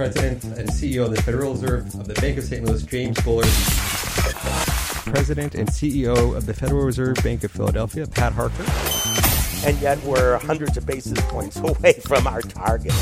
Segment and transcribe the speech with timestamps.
[0.00, 2.64] President and CEO of the Federal Reserve of the Bank of St.
[2.64, 3.44] Louis, James Bullard.
[5.12, 8.64] President and CEO of the Federal Reserve Bank of Philadelphia, Pat Harker.
[9.68, 12.94] And yet we're hundreds of basis points away from our target.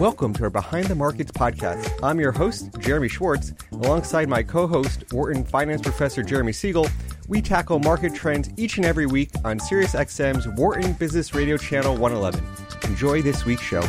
[0.00, 1.88] Welcome to our Behind the Markets podcast.
[2.02, 3.52] I'm your host, Jeremy Schwartz.
[3.70, 6.88] Alongside my co host, Wharton Finance Professor Jeremy Siegel,
[7.28, 12.44] we tackle market trends each and every week on SiriusXM's Wharton Business Radio Channel 111.
[12.90, 13.82] Enjoy this week's show.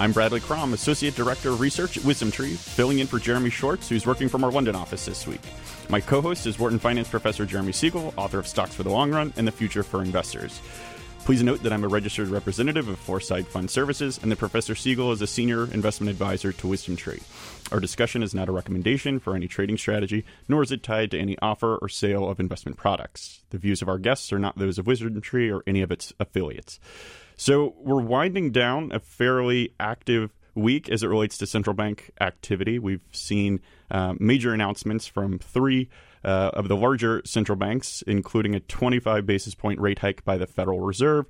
[0.00, 4.06] I'm Bradley Krom, Associate Director of Research at WisdomTree, filling in for Jeremy Schwartz, who's
[4.06, 5.42] working from our London office this week.
[5.90, 9.10] My co host is Wharton Finance Professor Jeremy Siegel, author of Stocks for the Long
[9.10, 10.62] Run and the Future for Investors.
[11.26, 15.12] Please note that I'm a registered representative of Foreside Fund Services and that Professor Siegel
[15.12, 17.22] is a senior investment advisor to WisdomTree.
[17.70, 21.18] Our discussion is not a recommendation for any trading strategy, nor is it tied to
[21.18, 23.42] any offer or sale of investment products.
[23.50, 26.80] The views of our guests are not those of WisdomTree or any of its affiliates.
[27.40, 32.78] So we're winding down a fairly active week as it relates to central bank activity.
[32.78, 35.88] We've seen uh, major announcements from three
[36.22, 40.46] uh, of the larger central banks, including a 25 basis point rate hike by the
[40.46, 41.24] Federal Reserve.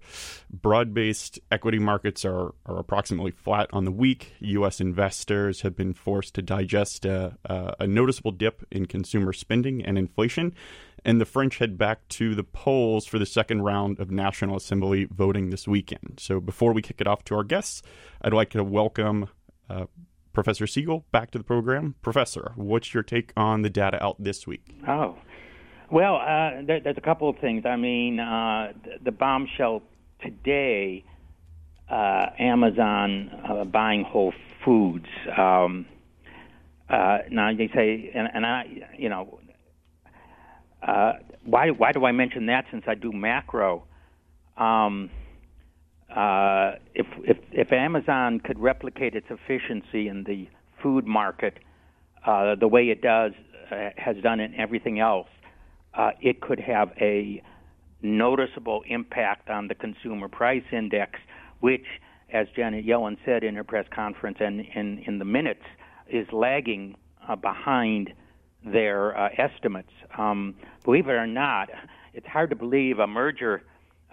[0.50, 4.32] Broad based equity markets are, are approximately flat on the week.
[4.40, 4.80] U.S.
[4.80, 9.96] investors have been forced to digest a, a, a noticeable dip in consumer spending and
[9.96, 10.54] inflation
[11.04, 15.06] and the French head back to the polls for the second round of National Assembly
[15.10, 16.18] voting this weekend.
[16.20, 17.82] So before we kick it off to our guests,
[18.22, 19.28] I'd like to welcome
[19.68, 19.86] uh,
[20.32, 21.94] Professor Siegel back to the program.
[22.02, 24.74] Professor, what's your take on the data out this week?
[24.86, 25.16] Oh,
[25.90, 27.64] well, uh, there, there's a couple of things.
[27.66, 29.82] I mean, uh, the, bombshell
[30.22, 31.04] today,
[31.88, 34.32] uh, Amazon uh, buying Whole
[34.64, 35.08] Foods.
[35.36, 35.86] Um,
[36.88, 39.39] uh, now they say, and, and I, you know,
[40.82, 41.12] uh,
[41.44, 43.84] why why do I mention that since I do macro?
[44.56, 45.10] Um,
[46.14, 50.48] uh, if, if, if Amazon could replicate its efficiency in the
[50.82, 51.58] food market
[52.26, 53.32] uh, the way it does
[53.70, 55.28] uh, has done in everything else,
[55.94, 57.42] uh, it could have a
[58.02, 61.18] noticeable impact on the consumer price index,
[61.60, 61.84] which,
[62.32, 65.64] as Janet Yellen said in her press conference and in, in the minutes,
[66.08, 66.96] is lagging
[67.28, 68.12] uh, behind
[68.64, 69.92] their uh, estimates.
[70.16, 70.54] Um,
[70.84, 71.70] believe it or not,
[72.14, 73.62] it's hard to believe a merger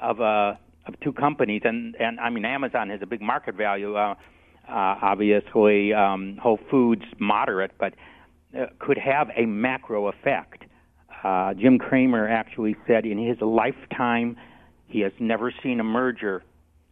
[0.01, 3.95] of a of two companies, and and I mean Amazon has a big market value.
[3.95, 4.15] Uh,
[4.69, 7.93] uh, obviously, um, Whole Foods moderate, but
[8.57, 10.63] uh, could have a macro effect.
[11.23, 14.37] Uh, Jim Cramer actually said in his lifetime
[14.87, 16.43] he has never seen a merger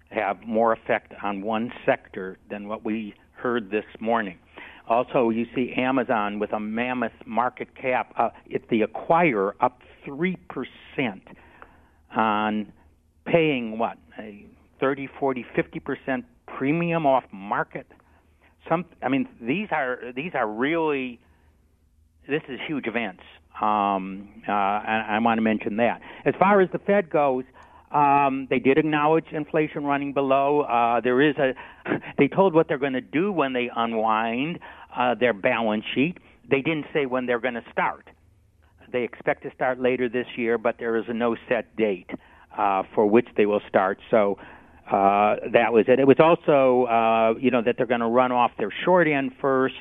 [0.09, 4.37] have more effect on one sector than what we heard this morning.
[4.87, 8.13] Also, you see Amazon with a mammoth market cap.
[8.17, 11.23] Uh, it's the acquirer up three percent
[12.15, 12.71] on
[13.25, 14.45] paying what a
[14.79, 17.87] 30, 40, 50 percent premium off market.
[18.69, 21.19] Some, I mean, these are these are really
[22.27, 23.23] this is huge events.
[23.61, 26.01] Um, uh, and I want to mention that.
[26.25, 27.45] As far as the Fed goes,
[27.91, 30.61] um, they did acknowledge inflation running below.
[30.61, 31.53] Uh, there is a.
[32.17, 34.59] They told what they're going to do when they unwind
[34.97, 36.17] uh, their balance sheet.
[36.49, 38.09] They didn't say when they're going to start.
[38.91, 42.09] They expect to start later this year, but there is a no set date
[42.57, 43.99] uh, for which they will start.
[44.11, 44.37] So
[44.89, 45.99] uh, that was it.
[45.99, 49.31] It was also, uh, you know, that they're going to run off their short end
[49.41, 49.75] first,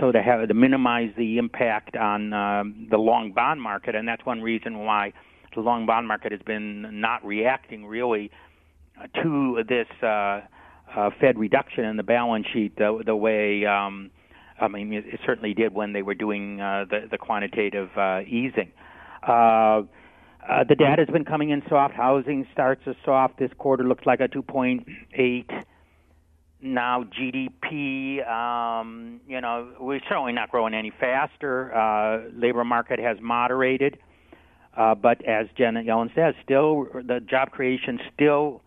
[0.00, 4.24] so to have to minimize the impact on um, the long bond market, and that's
[4.24, 5.12] one reason why
[5.54, 8.30] the long bond market has been not reacting really
[9.22, 10.40] to this uh,
[10.96, 13.64] uh, Fed reduction in the balance sheet the, the way.
[13.66, 14.10] Um,
[14.60, 18.72] I mean, it, certainly did when they were doing uh, the, the quantitative uh, easing.
[19.26, 19.82] Uh,
[20.48, 21.94] uh, the data has been coming in soft.
[21.94, 23.38] Housing starts are soft.
[23.38, 25.64] This quarter looks like a 2.8.
[26.60, 31.72] Now GDP, um, you know, we're certainly not growing any faster.
[31.74, 33.98] Uh, labor market has moderated,
[34.76, 38.62] uh, but as Janet Yellen says, still the job creation still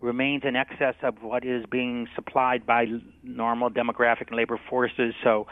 [0.00, 2.86] remains in excess of what is being supplied by
[3.22, 5.14] normal demographic and labor forces.
[5.22, 5.46] So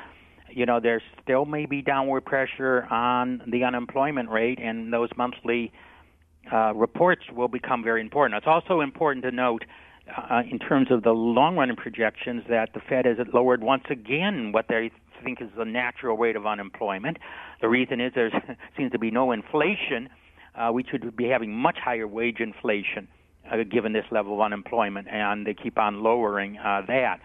[0.55, 5.73] you know, there still may be downward pressure on the unemployment rate, and those monthly
[6.53, 8.37] uh, reports will become very important.
[8.37, 9.65] It's also important to note,
[10.17, 14.53] uh, in terms of the long run projections, that the Fed has lowered once again
[14.53, 14.91] what they
[15.25, 17.19] think is the natural rate of unemployment.
[17.61, 18.31] The reason is there
[18.77, 20.09] seems to be no inflation.
[20.55, 23.09] Uh, we should be having much higher wage inflation
[23.51, 27.21] uh, given this level of unemployment, and they keep on lowering uh, that.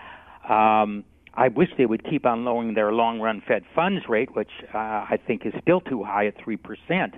[0.52, 1.04] Um,
[1.34, 4.78] I wish they would keep on lowering their long run Fed funds rate, which uh,
[4.78, 7.14] I think is still too high at 3%.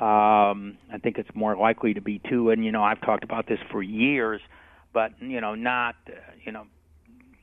[0.00, 2.50] Um, I think it's more likely to be two.
[2.50, 4.40] And you know, I've talked about this for years,
[4.92, 6.12] but you know, not uh,
[6.44, 6.66] you know,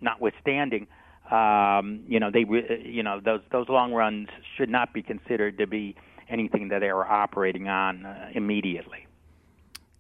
[0.02, 0.88] notwithstanding,
[1.32, 5.58] um, you know, they re- you know those those long runs should not be considered
[5.60, 5.96] to be
[6.28, 9.06] anything that they are operating on uh, immediately.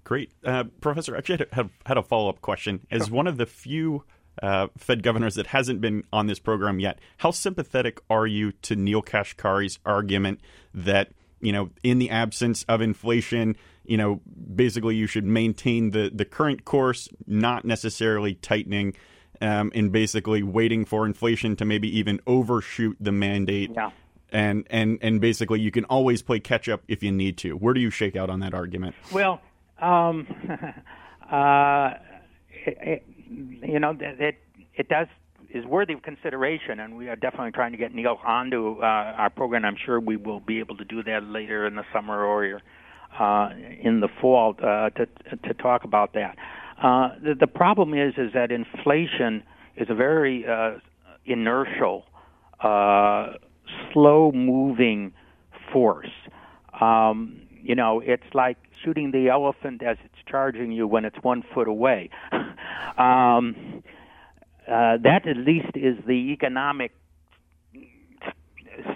[0.09, 1.15] Great, uh, Professor.
[1.15, 2.79] Actually, I had, had a follow up question.
[2.89, 3.15] As sure.
[3.15, 4.05] one of the few
[4.41, 8.75] uh, Fed governors that hasn't been on this program yet, how sympathetic are you to
[8.75, 10.41] Neel Kashkari's argument
[10.73, 11.11] that
[11.41, 14.19] you know, in the absence of inflation, you know,
[14.55, 18.95] basically you should maintain the, the current course, not necessarily tightening,
[19.41, 23.69] um, and basically waiting for inflation to maybe even overshoot the mandate.
[23.75, 23.91] Yeah.
[24.31, 27.53] And, and, and basically you can always play catch up if you need to.
[27.53, 28.95] Where do you shake out on that argument?
[29.11, 29.39] Well,
[29.81, 30.27] um,
[31.31, 31.91] uh,
[32.65, 33.03] it, it,
[33.61, 34.35] you know, it,
[34.75, 35.07] it does
[35.51, 39.29] is worthy of consideration, and we are definitely trying to get Neel onto uh, our
[39.29, 39.65] program.
[39.65, 42.61] I'm sure we will be able to do that later in the summer or
[43.19, 43.49] uh,
[43.81, 45.05] in the fall uh, to
[45.47, 46.35] to talk about that.
[46.81, 49.43] Uh, the, the problem is is that inflation
[49.75, 50.77] is a very uh,
[51.25, 52.05] inertial,
[52.63, 53.33] uh,
[53.91, 55.13] slow-moving
[55.73, 56.11] force.
[56.79, 61.43] Um, you know, it's like shooting the elephant as it's charging you when it's one
[61.53, 62.09] foot away.
[62.97, 63.83] um,
[64.67, 66.91] uh, that at least is the economic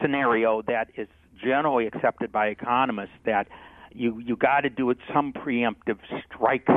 [0.02, 1.08] scenario that is
[1.44, 3.48] generally accepted by economists that
[3.92, 6.68] you you got to do it some preemptive strike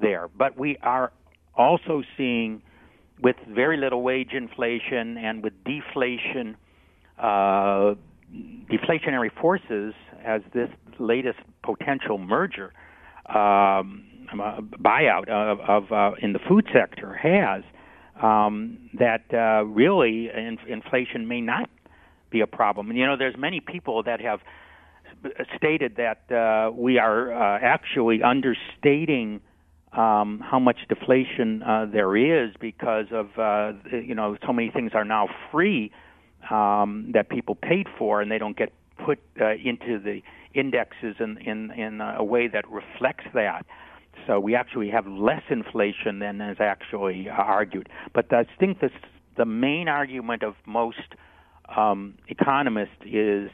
[0.00, 0.28] there.
[0.28, 1.12] But we are
[1.56, 2.62] also seeing
[3.20, 6.56] with very little wage inflation and with deflation,
[7.18, 7.94] uh,
[8.70, 9.94] deflationary forces
[10.24, 10.68] as this
[10.98, 12.72] latest potential merger
[13.26, 17.62] um, buyout of, of uh, in the food sector has
[18.22, 21.68] um, that uh, really in, inflation may not
[22.30, 22.90] be a problem.
[22.90, 24.40] And you know, there's many people that have
[25.56, 29.40] stated that uh, we are uh, actually understating
[29.92, 34.90] um, how much deflation uh, there is because of uh, you know so many things
[34.94, 35.92] are now free
[36.50, 38.72] um, that people paid for and they don't get
[39.04, 40.20] put uh, into the
[40.54, 43.66] indexes in in, in a way that reflects that.
[44.26, 47.88] So we actually have less inflation than is actually argued.
[48.14, 48.92] But I think this,
[49.36, 51.14] the main argument of most
[51.76, 53.50] um, economists is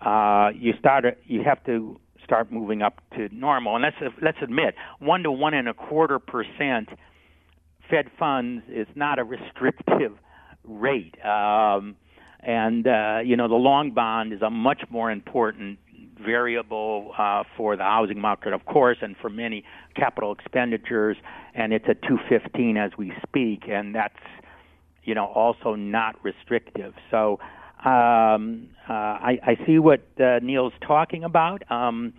[0.00, 3.76] uh, you start you have to start moving up to normal.
[3.76, 6.88] And let's let's admit one to one and a quarter percent
[7.90, 10.12] Fed funds is not a restrictive
[10.64, 11.14] rate.
[11.24, 11.96] Um,
[12.42, 15.78] and uh, you know the long bond is a much more important
[16.20, 19.64] variable uh, for the housing market, of course, and for many
[19.96, 21.16] capital expenditures,
[21.54, 24.14] and it's at 215 as we speak, and that's
[25.04, 26.94] you know also not restrictive.
[27.10, 27.40] So
[27.84, 31.68] um, uh, I, I see what uh, Neel's talking about.
[31.70, 32.12] Um,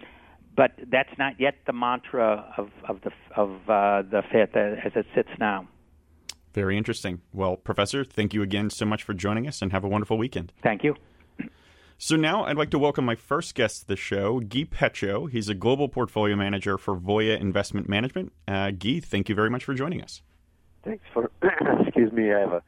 [0.56, 5.06] but that's not yet the mantra of, of the of uh, the Fed as it
[5.16, 5.68] sits now.
[6.54, 7.22] Very interesting.
[7.34, 10.54] Well, Professor, thank you again so much for joining us, and have a wonderful weekend.
[10.62, 10.96] Thank you.
[11.98, 15.30] So now I'd like to welcome my first guest to the show, Guy Petcho.
[15.30, 18.34] He's a global portfolio manager for Voya Investment Management.
[18.48, 20.22] Uh, Guy, thank you very much for joining us.
[20.84, 21.32] Thanks for,
[21.82, 22.64] excuse me, I have a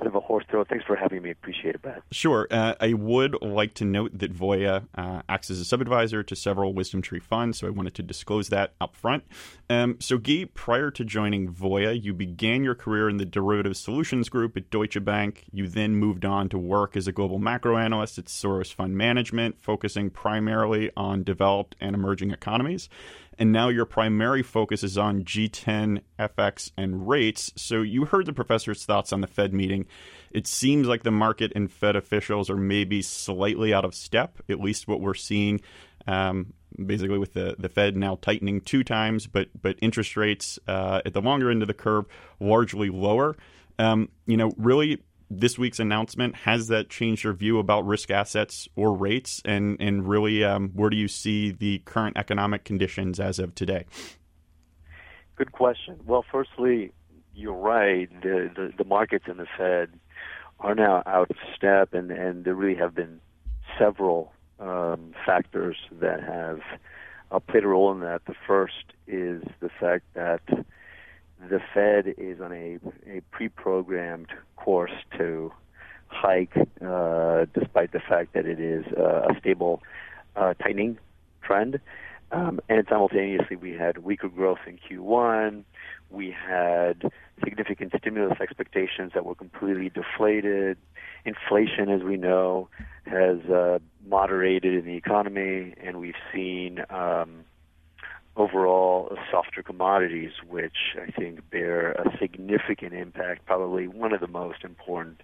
[0.00, 0.64] bit of a horse throw.
[0.64, 1.30] Thanks for having me.
[1.30, 2.02] Appreciate it, Brad.
[2.10, 2.48] Sure.
[2.50, 6.72] Uh, I would like to note that Voya uh, acts as a sub-advisor to several
[6.72, 9.24] Wisdom Tree funds, so I wanted to disclose that up front.
[9.68, 14.28] Um, so, Guy, prior to joining Voya, you began your career in the Derivative Solutions
[14.28, 15.44] Group at Deutsche Bank.
[15.52, 19.60] You then moved on to work as a global macro analyst at Soros Fund Management,
[19.60, 22.88] focusing primarily on developed and emerging economies
[23.40, 27.50] and now your primary focus is on G10, FX, and rates.
[27.56, 29.86] So you heard the professor's thoughts on the Fed meeting.
[30.30, 34.60] It seems like the market and Fed officials are maybe slightly out of step, at
[34.60, 35.62] least what we're seeing.
[36.06, 36.52] Um,
[36.84, 41.14] basically, with the, the Fed now tightening two times, but but interest rates uh, at
[41.14, 42.04] the longer end of the curve
[42.40, 43.36] largely lower.
[43.78, 44.98] Um, you know, really
[45.30, 49.40] this week's announcement has that changed your view about risk assets or rates?
[49.44, 53.86] And and really um, where do you see the current economic conditions as of today?
[55.36, 56.00] Good question.
[56.04, 56.92] Well firstly
[57.34, 58.08] you're right.
[58.22, 59.90] The the, the markets and the fed
[60.58, 63.20] are now out of step and and there really have been
[63.78, 66.60] several um, factors that have
[67.30, 68.22] uh, played a role in that.
[68.26, 70.42] The first is the fact that
[71.48, 72.78] the Fed is on a,
[73.08, 75.52] a pre-programmed course to
[76.08, 79.82] hike, uh, despite the fact that it is uh, a stable
[80.36, 80.98] uh, tightening
[81.42, 81.80] trend.
[82.32, 85.64] Um, and simultaneously, we had weaker growth in Q1.
[86.10, 87.10] We had
[87.42, 90.76] significant stimulus expectations that were completely deflated.
[91.24, 92.68] Inflation, as we know,
[93.06, 97.44] has uh, moderated in the economy, and we've seen um,
[98.40, 104.64] overall softer commodities, which I think bear a significant impact, probably one of the most
[104.64, 105.20] important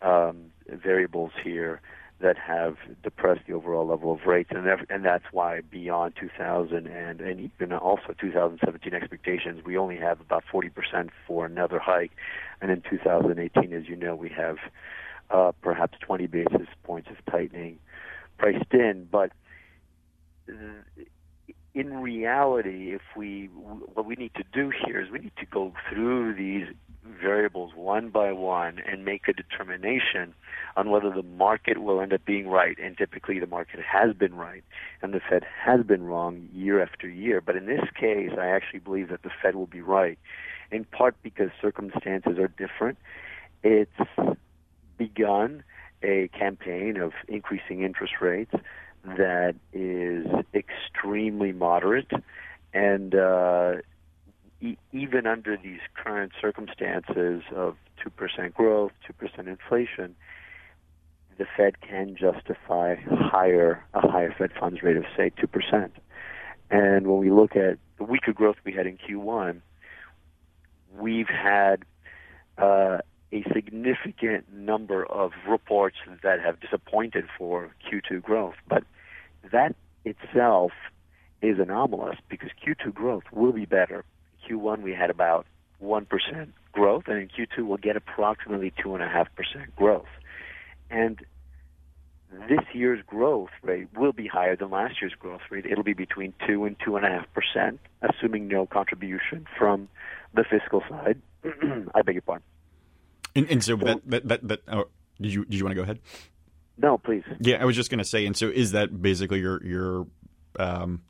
[0.00, 1.80] um, variables here
[2.20, 7.20] that have depressed the overall level of rates, and and that's why beyond 2000 and
[7.20, 12.12] and even also 2017 expectations, we only have about 40% for another hike,
[12.60, 14.58] and in 2018, as you know, we have
[15.30, 17.80] uh, perhaps 20 basis points of tightening
[18.38, 19.32] priced in, but
[21.74, 25.72] in reality, if we what we need to do here is we need to go
[25.88, 26.66] through these
[27.04, 30.34] variables one by one and make a determination
[30.76, 32.76] on whether the market will end up being right.
[32.82, 34.62] And typically, the market has been right,
[35.00, 37.40] and the Fed has been wrong year after year.
[37.40, 40.18] But in this case, I actually believe that the Fed will be right,
[40.70, 42.98] in part because circumstances are different.
[43.62, 43.90] It's
[44.98, 45.64] begun
[46.02, 48.54] a campaign of increasing interest rates
[49.04, 52.10] that is extremely moderate
[52.72, 53.74] and uh,
[54.60, 60.14] e- even under these current circumstances of 2% growth, 2% inflation,
[61.38, 65.90] the Fed can justify higher a higher Fed funds rate of say 2%.
[66.70, 69.60] And when we look at the weaker growth we had in Q1,
[70.98, 71.84] we've had
[72.58, 72.98] uh,
[73.32, 78.54] a significant number of reports that have disappointed for Q2 growth.
[78.68, 78.84] But
[79.50, 79.74] that
[80.04, 80.72] itself
[81.40, 84.04] is anomalous because Q2 growth will be better.
[84.48, 85.46] Q1 we had about
[85.82, 89.26] 1% growth, and in Q2 we'll get approximately 2.5%
[89.76, 90.06] growth.
[90.90, 91.24] And
[92.48, 95.66] this year's growth rate will be higher than last year's growth rate.
[95.66, 99.88] It'll be between 2 and 2.5%, assuming no contribution from
[100.34, 101.20] the fiscal side.
[101.94, 102.44] I beg your pardon.
[103.34, 104.84] And, and so, so that, that, that, that oh,
[105.20, 106.00] did you did you want to go ahead?
[106.78, 107.22] No, please.
[107.40, 110.06] Yeah, I was just going to say, and so is that basically your your,
[110.58, 111.02] um,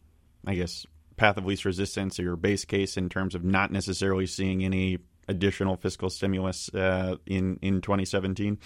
[0.47, 0.87] I guess,
[1.17, 4.99] path of least resistance or your base case in terms of not necessarily seeing any
[5.29, 8.59] additional fiscal stimulus uh, in in 2017?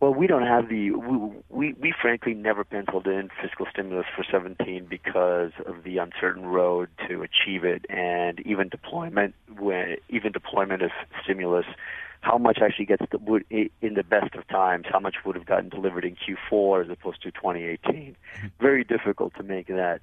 [0.00, 4.24] Well, we don't have the we, we we frankly never penciled in fiscal stimulus for
[4.30, 10.82] 17 because of the uncertain road to achieve it, and even deployment when even deployment
[10.82, 10.90] of
[11.22, 11.66] stimulus
[12.24, 15.68] how much actually gets would, in the best of times, how much would have gotten
[15.68, 17.84] delivered in Q4 as opposed to 2018.
[17.92, 18.46] Mm-hmm.
[18.60, 20.00] Very difficult to make that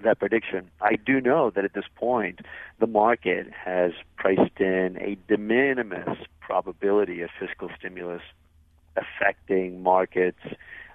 [0.00, 0.70] that prediction.
[0.80, 2.42] I do know that at this point,
[2.78, 8.22] the market has priced in a de minimis probability of fiscal stimulus
[8.96, 10.38] affecting markets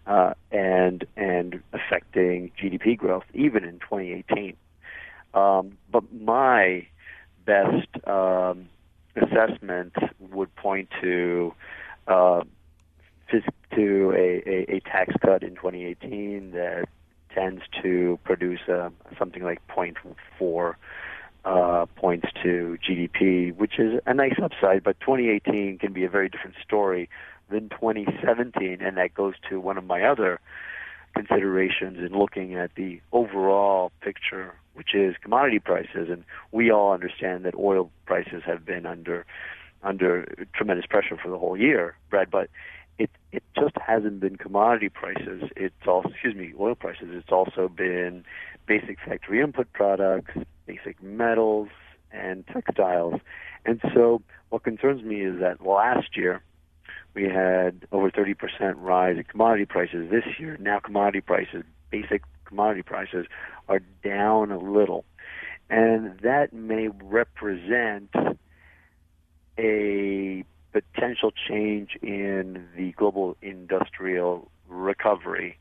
[0.07, 4.55] uh, and and affecting GDP growth, even in 2018.
[5.33, 6.87] Um, but my
[7.45, 8.69] best um,
[9.15, 11.53] assessment would point to
[12.07, 12.41] uh,
[13.75, 16.87] to a, a, a, tax cut in 2018 that
[17.33, 20.75] tends to produce uh, something like 0.4
[21.45, 24.83] uh, points to GDP, which is a nice upside.
[24.83, 27.09] But 2018 can be a very different story
[27.49, 30.39] than 2017, and that goes to one of my other
[31.15, 36.09] considerations in looking at the overall picture which is commodity prices.
[36.09, 39.25] And we all understand that oil prices have been under
[39.83, 42.31] under tremendous pressure for the whole year, Brad.
[42.31, 42.49] But
[42.97, 45.43] it it just hasn't been commodity prices.
[45.55, 47.07] It's also excuse me, oil prices.
[47.11, 48.23] It's also been
[48.65, 50.33] basic factory input products,
[50.65, 51.69] basic metals,
[52.11, 53.19] and textiles.
[53.65, 56.41] And so, what concerns me is that last year
[57.13, 58.35] we had over 30%
[58.77, 60.09] rise in commodity prices.
[60.09, 62.23] This year, now commodity prices, basic
[62.53, 63.25] commodity prices,
[63.67, 65.05] are down a little.
[65.69, 68.11] And that may represent
[69.57, 75.57] a potential change in the global industrial recovery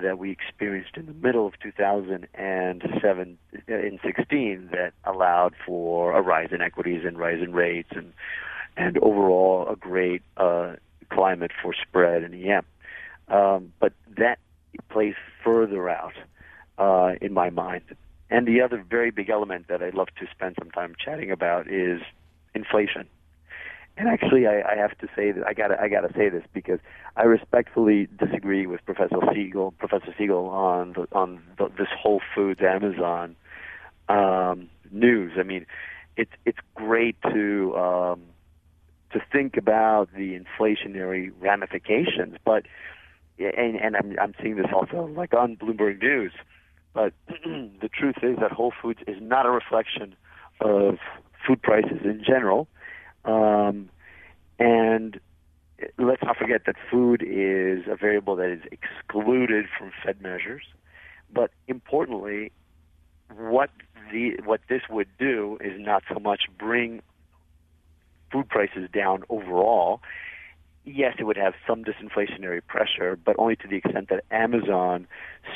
[0.00, 3.38] that we experienced in the middle of 2007
[3.68, 8.12] in 16 that allowed for a rise in equities and rise in rates and
[8.76, 10.74] and overall a great uh,
[11.10, 12.62] climate for spread and EM.
[13.28, 14.38] Um, but that
[14.90, 16.12] plays further out
[16.78, 17.82] uh, in my mind.
[18.28, 21.68] And the other very big element that I'd love to spend some time chatting about
[21.68, 22.00] is
[22.54, 23.06] inflation.
[23.98, 26.44] And actually, I, I have to say that I got I got to say this
[26.52, 26.80] because
[27.16, 32.60] I respectfully disagree with Professor Siegel, Professor Siegel on the, on the, this Whole Foods
[32.60, 33.36] Amazon
[34.10, 35.32] um, news.
[35.38, 35.64] I mean,
[36.18, 38.22] it's it's great to um,
[39.12, 42.64] to think about the inflationary ramifications, but
[43.38, 46.32] and, and I'm I'm seeing this also like on Bloomberg News
[46.96, 47.12] but
[47.44, 50.16] the truth is that Whole Foods is not a reflection
[50.62, 50.96] of
[51.46, 52.68] food prices in general.
[53.26, 53.90] Um,
[54.58, 55.20] and
[55.98, 60.62] let's not forget that food is a variable that is excluded from Fed measures.
[61.30, 62.50] But importantly,
[63.36, 63.68] what
[64.10, 67.02] the what this would do is not so much bring
[68.32, 70.00] food prices down overall.
[70.88, 75.08] Yes, it would have some disinflationary pressure, but only to the extent that Amazon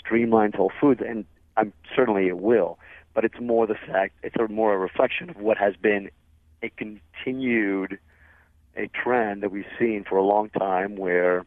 [0.05, 1.25] streamlines Whole Foods, and
[1.57, 2.81] I'm certainly it will.
[3.15, 6.11] But it's more the fact it's a more a reflection of what has been
[6.63, 7.99] a continued
[8.77, 11.47] a trend that we've seen for a long time, where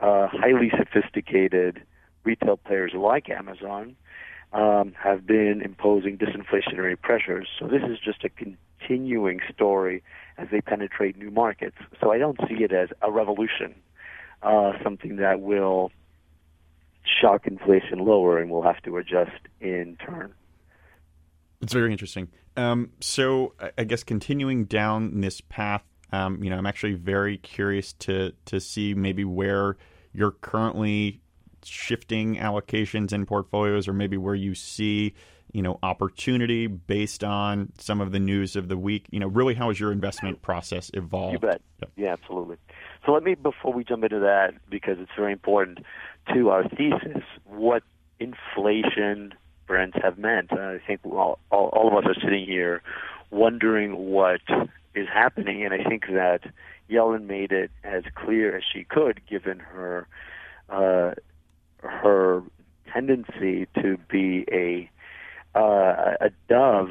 [0.00, 1.82] uh, highly sophisticated
[2.24, 3.94] retail players like Amazon
[4.52, 7.48] um, have been imposing disinflationary pressures.
[7.58, 10.02] So this is just a continuing story
[10.36, 11.76] as they penetrate new markets.
[12.00, 13.74] So I don't see it as a revolution,
[14.42, 15.90] uh, something that will
[17.20, 20.32] shock inflation lower and we'll have to adjust in turn.
[21.60, 22.28] It's very interesting.
[22.56, 25.82] Um, so I guess continuing down this path,
[26.12, 29.76] um, you know, I'm actually very curious to to see maybe where
[30.12, 31.21] you're currently
[31.64, 35.14] shifting allocations in portfolios, or maybe where you see
[35.52, 39.06] you know opportunity based on some of the news of the week.
[39.10, 41.34] You know, really, how has your investment process evolved?
[41.34, 41.60] You bet.
[41.80, 41.90] Yep.
[41.96, 42.56] Yeah, absolutely.
[43.04, 45.78] So let me before we jump into that because it's very important
[46.34, 47.22] to our thesis.
[47.44, 47.82] What
[48.20, 49.34] inflation
[49.68, 50.52] rents have meant.
[50.52, 52.82] I think all, all, all of us are sitting here
[53.30, 54.40] wondering what
[54.94, 56.40] is happening, and I think that
[56.90, 60.06] Yellen made it as clear as she could, given her
[60.68, 61.12] uh,
[61.82, 62.42] her
[62.92, 64.90] tendency to be a
[65.54, 66.90] uh, a dove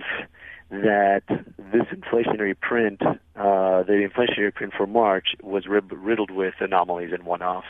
[0.70, 7.24] that this inflationary print, uh, the inflationary print for March, was riddled with anomalies and
[7.24, 7.68] one-offs,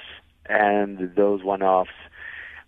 [0.47, 1.89] and those one-offs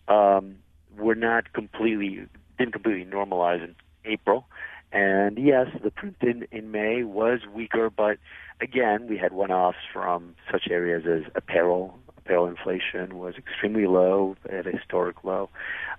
[0.08, 0.56] um,
[0.98, 2.26] were not completely
[2.58, 4.46] didn't completely normalize in April.
[4.92, 8.18] And yes, the print in, in May was weaker, but
[8.62, 11.98] again, we had one-offs from such areas as apparel.
[12.26, 15.50] Apparel inflation was extremely low at a historic low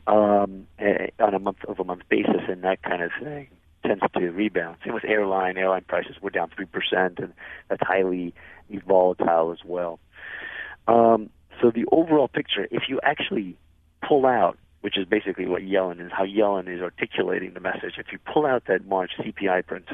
[0.06, 0.66] um,
[1.18, 3.48] on a month-over-month basis, and that kind of thing
[3.86, 4.76] tends to rebound.
[4.84, 5.58] Same with airline.
[5.58, 7.32] Airline prices were down three percent, and
[7.68, 8.34] that's highly
[8.86, 9.98] volatile as well.
[10.88, 13.56] Um, so the overall picture, if you actually
[14.06, 17.94] pull out which is basically what Yellen is, how Yellen is articulating the message.
[17.96, 19.88] If you pull out that March CPI print,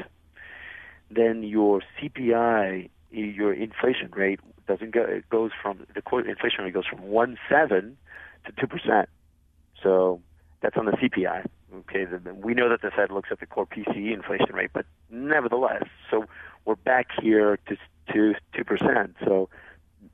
[1.09, 5.01] then your CPI, your inflation rate doesn't go.
[5.03, 7.97] It goes from the core inflation rate goes from one seven
[8.45, 9.09] to two percent.
[9.81, 10.21] So
[10.61, 11.45] that's on the CPI.
[11.73, 15.83] Okay, we know that the Fed looks at the core PCE inflation rate, but nevertheless,
[16.09, 16.25] so
[16.65, 17.77] we're back here to
[18.13, 19.15] to two percent.
[19.23, 19.49] So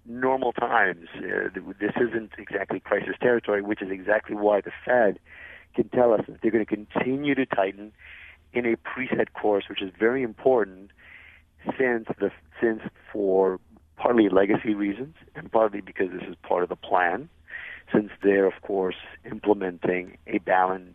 [0.06, 1.08] normal times.
[1.18, 5.20] Uh, this isn't exactly crisis territory, which is exactly why the Fed
[5.76, 7.92] can tell us that they're going to continue to tighten
[8.54, 10.92] in a preset course, which is very important
[11.78, 13.60] since the since for
[13.96, 17.30] partly legacy reasons and partly because this is part of the plan,
[17.91, 18.96] since they're of course
[19.30, 20.93] implementing a balance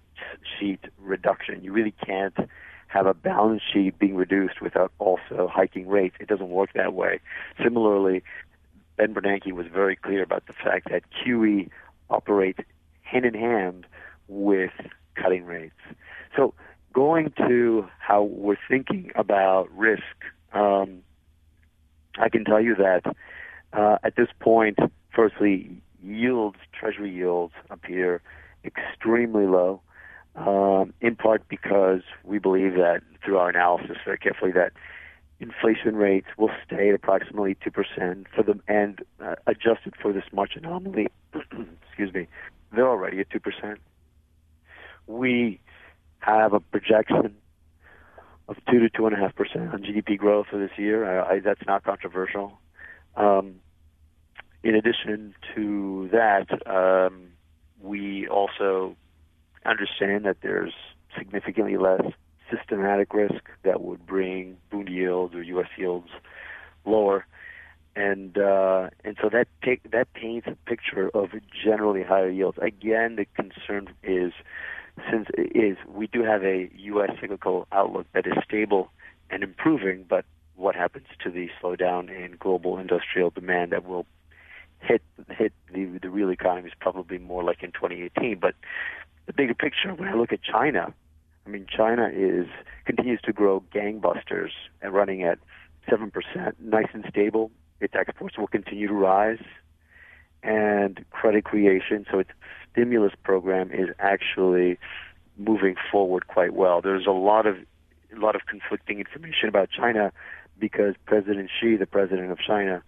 [0.59, 1.64] sheet reduction.
[1.64, 2.37] You really can't
[2.88, 6.16] have a balance sheet being reduced without also hiking rates.
[6.20, 7.20] It doesn't work that way.
[7.62, 8.22] Similarly,
[8.96, 11.70] Ben Bernanke was very clear about the fact that QE
[12.11, 12.61] operates
[13.03, 13.87] hand in hand
[14.29, 14.72] with
[15.14, 15.75] cutting rates.
[16.37, 16.55] So
[16.92, 20.03] going to how we're thinking about risk,
[20.53, 21.03] um,
[22.18, 23.03] I can tell you that
[23.72, 24.79] uh, at this point,
[25.14, 28.20] firstly, yields, treasury yields appear
[28.64, 29.81] extremely low,
[30.37, 34.72] um, in part because we believe that through our analysis very carefully that
[35.40, 40.53] inflation rates will stay at approximately 2% for them and uh, adjusted for this March
[40.57, 41.09] anomaly,
[41.88, 42.29] excuse me,
[42.72, 43.77] they're already at 2%.
[45.07, 45.61] We
[46.20, 47.35] have a projection
[48.48, 51.20] of 2 to 2.5% on GDP growth for this year.
[51.20, 52.59] I, I, that's not controversial.
[53.16, 53.57] Um,
[54.62, 57.28] in addition to that, um,
[57.81, 58.96] we also
[59.64, 60.72] understand that there's
[61.16, 62.02] significantly less
[62.50, 65.68] systematic risk that would bring bond yields or U.S.
[65.76, 66.09] yields
[66.85, 67.26] lower,
[67.96, 71.31] and uh, and so that take, that paints a picture of
[71.64, 72.59] generally higher yields.
[72.61, 74.33] Again, the concern is
[75.11, 77.11] since is we do have a U.S.
[77.20, 78.90] cyclical outlook that is stable
[79.31, 80.24] and improving, but
[80.57, 84.07] what happens to the slowdown in global industrial demand that will
[84.81, 88.38] hit hit the the real economy is probably more like in 2018.
[88.38, 88.55] But
[89.26, 90.92] the bigger picture, when I look at China,
[91.46, 92.46] I mean, China is
[92.85, 94.50] continues to grow gangbusters
[94.83, 95.38] and running at
[95.88, 97.50] seven percent, nice and stable.
[97.81, 99.42] Its exports will continue to rise,
[100.42, 102.05] and credit creation.
[102.11, 102.31] So it's
[102.73, 104.79] stimulus program is actually
[105.37, 106.81] moving forward quite well.
[106.81, 107.57] There's a lot of
[108.15, 110.13] a lot of conflicting information about China
[110.59, 112.83] because President Xi, the president of China,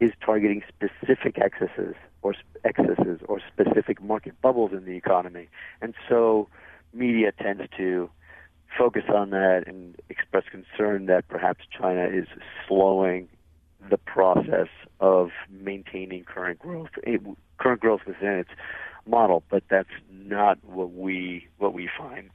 [0.00, 5.48] is targeting specific excesses or excesses or specific market bubbles in the economy,
[5.80, 6.48] and so
[6.92, 8.10] media tends to
[8.76, 12.26] focus on that and express concern that perhaps China is
[12.66, 13.28] slowing
[13.90, 14.68] the process
[15.00, 17.18] of maintaining current growth, eh,
[17.58, 18.50] current growth within its
[19.06, 22.30] model, but that's not what we what we find.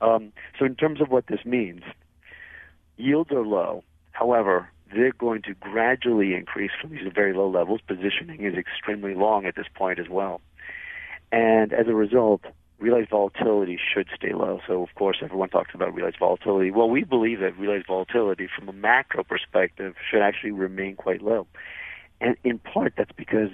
[0.00, 1.82] Um, so, in terms of what this means,
[2.96, 3.84] yields are low.
[4.12, 7.80] However, they're going to gradually increase from these very low levels.
[7.86, 10.40] Positioning is extremely long at this point as well,
[11.32, 12.42] and as a result,
[12.78, 14.60] realized volatility should stay low.
[14.66, 16.70] So, of course, everyone talks about realized volatility.
[16.70, 21.46] Well, we believe that realized volatility, from a macro perspective, should actually remain quite low,
[22.20, 23.50] and in part that's because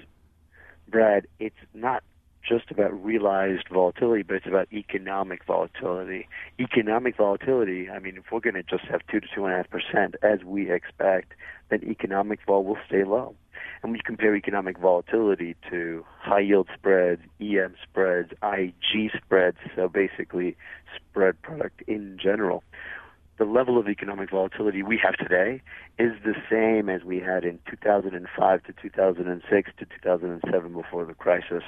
[0.89, 2.03] Brad, it's not
[2.47, 6.29] just about realized volatility, but it's about economic volatility.
[6.61, 10.71] Economic volatility, I mean, if we're going to just have 2 to 2.5% as we
[10.71, 11.33] expect,
[11.71, 13.35] then economic vol will stay low.
[13.83, 20.57] And we compare economic volatility to high yield spreads, EM spreads, IG spreads, so basically
[20.97, 22.63] spread product in general.
[23.39, 25.61] The level of economic volatility we have today
[25.99, 31.63] is the same as we had in 2005 to 2006 to 2007 before the crisis.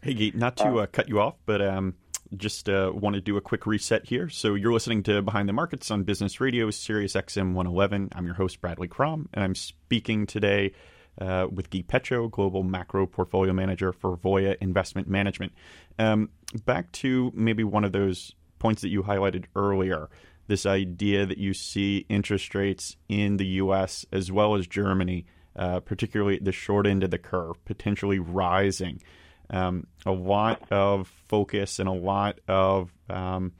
[0.00, 1.94] Hey, Gate, not to uh, cut you off, but um,
[2.36, 4.28] just uh, want to do a quick reset here.
[4.28, 8.10] So you're listening to Behind the Markets on Business Radio, Sirius XM 111.
[8.14, 10.72] I'm your host, Bradley Krom, and I'm speaking today
[11.20, 15.52] uh, with Guy Petcho, Global Macro Portfolio Manager for Voya Investment Management.
[15.98, 16.30] Um,
[16.64, 20.08] back to maybe one of those points that you highlighted earlier
[20.46, 24.06] this idea that you see interest rates in the U.S.
[24.12, 29.00] as well as Germany, uh, particularly at the short end of the curve, potentially rising
[29.50, 33.52] um, a lot of focus and a lot of, um,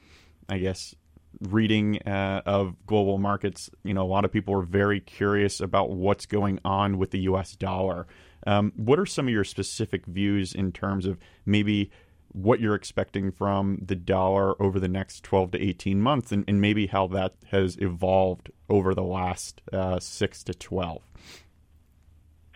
[0.48, 0.94] I guess,
[1.40, 3.70] reading uh, of global markets.
[3.84, 7.20] You know, a lot of people are very curious about what's going on with the
[7.20, 7.56] U.S.
[7.56, 8.06] dollar.
[8.46, 11.90] Um, what are some of your specific views in terms of maybe
[12.32, 16.60] what you're expecting from the dollar over the next 12 to 18 months and, and
[16.60, 21.02] maybe how that has evolved over the last uh, 6 to 12?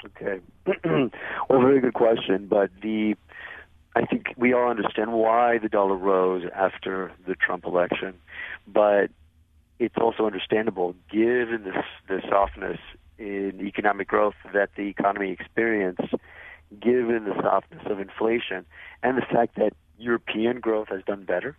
[0.05, 0.41] Okay.
[1.49, 2.47] well, very good question.
[2.49, 3.17] But the,
[3.95, 8.15] I think we all understand why the dollar rose after the Trump election,
[8.67, 9.11] but
[9.79, 12.79] it's also understandable given this the softness
[13.19, 16.15] in economic growth that the economy experienced,
[16.81, 18.65] given the softness of inflation,
[19.03, 21.57] and the fact that European growth has done better,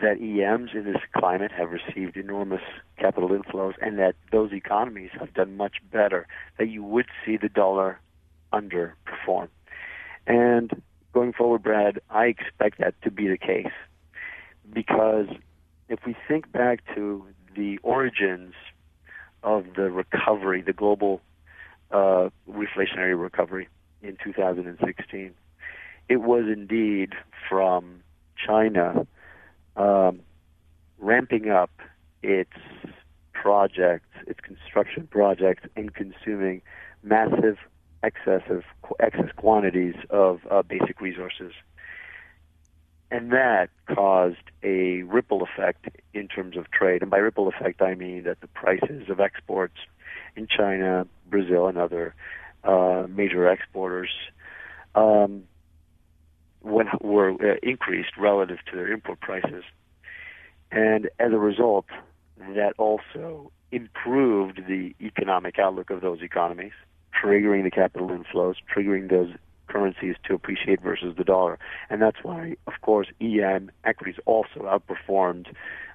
[0.00, 2.62] that EMs in this climate have received enormous
[2.98, 6.26] capital inflows, and that those economies have done much better,
[6.58, 8.00] that you would see the dollar
[8.52, 9.48] underperform.
[10.26, 13.72] And going forward, Brad, I expect that to be the case
[14.72, 15.26] because
[15.88, 18.54] if we think back to the origins
[19.42, 21.20] of the recovery, the global
[21.90, 23.68] uh, reflationary recovery
[24.02, 25.34] in 2016,
[26.08, 27.14] it was indeed
[27.48, 28.02] from
[28.46, 29.06] China
[29.76, 30.20] um,
[30.98, 31.70] ramping up
[32.22, 32.52] its
[33.32, 36.62] projects, its construction projects, and consuming
[37.02, 37.58] massive
[38.04, 38.64] excessive
[38.98, 41.52] excess quantities of uh, basic resources,
[43.10, 47.02] and that caused a ripple effect in terms of trade.
[47.02, 49.76] And by ripple effect, I mean that the prices of exports
[50.34, 52.14] in China, Brazil, and other
[52.64, 54.10] uh, major exporters
[54.94, 55.44] um,
[56.62, 59.64] when, were uh, increased relative to their import prices.
[60.70, 61.86] And as a result,
[62.38, 66.72] that also improved the economic outlook of those economies,
[67.22, 69.30] triggering the capital inflows, triggering those
[69.68, 71.58] currencies to appreciate versus the dollar.
[71.88, 75.48] And that's why, of course, EM equities also outperformed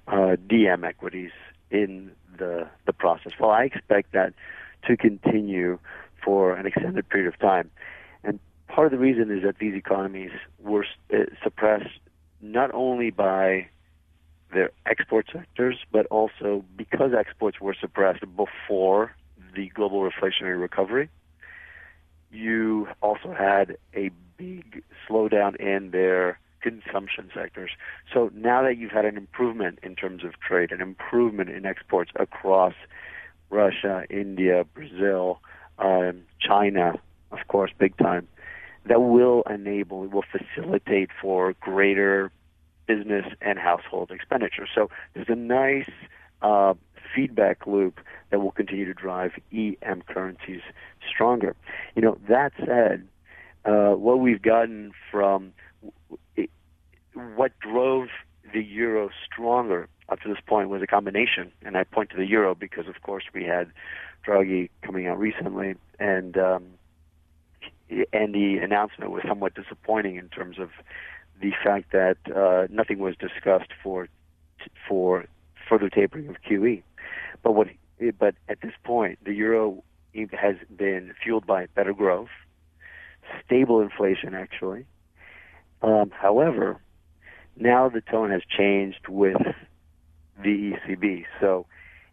[0.07, 1.31] uh, DM equities
[1.69, 3.33] in the, the process.
[3.39, 4.33] Well, I expect that
[4.87, 5.79] to continue
[6.23, 7.69] for an extended period of time
[8.67, 11.99] part of the reason is that these economies were uh, suppressed
[12.41, 13.67] not only by
[14.53, 19.15] their export sectors, but also because exports were suppressed before
[19.55, 21.09] the global reflationary recovery.
[22.31, 27.71] You also had a big slowdown in their consumption sectors.
[28.13, 32.11] So now that you've had an improvement in terms of trade, an improvement in exports
[32.15, 32.73] across
[33.49, 35.39] Russia, India, Brazil,
[35.79, 36.95] um, China,
[37.31, 38.27] of course, big time,
[38.87, 42.31] that will enable, will facilitate for greater
[42.87, 44.67] business and household expenditure.
[44.73, 45.89] So there's a nice
[46.41, 46.73] uh,
[47.13, 50.61] feedback loop that will continue to drive EM currencies
[51.07, 51.55] stronger.
[51.95, 53.07] You know, that said,
[53.65, 55.53] uh, what we've gotten from
[57.35, 58.07] what drove
[58.53, 62.25] the euro stronger up to this point was a combination, and I point to the
[62.25, 63.71] euro because, of course, we had
[64.25, 66.63] Draghi coming out recently, and um,
[67.89, 70.69] and the announcement was somewhat disappointing in terms of
[71.41, 74.07] the fact that uh, nothing was discussed for
[74.87, 75.25] for
[75.69, 76.83] further tapering of QE.
[77.43, 77.67] But what
[78.19, 79.83] but at this point, the euro
[80.33, 82.29] has been fueled by better growth,
[83.45, 84.85] stable inflation actually.
[85.81, 86.79] Um, however,
[87.55, 89.37] now the tone has changed with
[90.43, 91.67] the ECB, so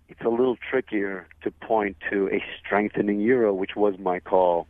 [0.09, 4.67] it's a little trickier to point to a strengthening euro, which was my call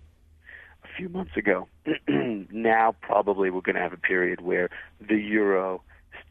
[0.96, 1.68] few months ago.
[2.08, 5.82] now probably we're going to have a period where the euro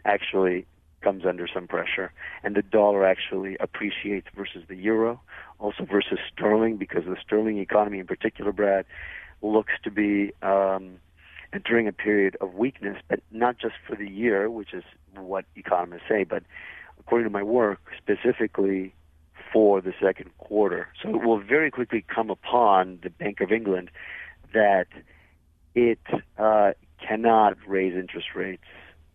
[0.06, 0.66] actually
[1.02, 2.12] comes under some pressure,
[2.44, 5.22] and the dollar actually appreciates versus the euro,
[5.60, 8.86] also versus sterling, because the sterling economy in particular, Brad,
[9.42, 11.00] looks to be um,
[11.54, 14.84] entering a period of weakness, but not just for the year, which is
[15.16, 16.44] what economists say, but
[17.00, 18.94] according to my work, specifically
[19.52, 20.88] for the second quarter.
[21.02, 23.92] So it will very quickly come upon the Bank of England
[24.54, 24.88] that
[25.76, 26.00] it
[26.38, 26.72] uh,
[27.06, 28.64] cannot raise interest rates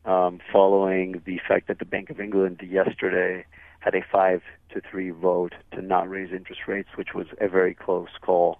[0.04, 3.44] um, following the fact that the Bank of England yesterday
[3.80, 7.74] had a five to three vote to not raise interest rates, which was a very
[7.74, 8.58] close call.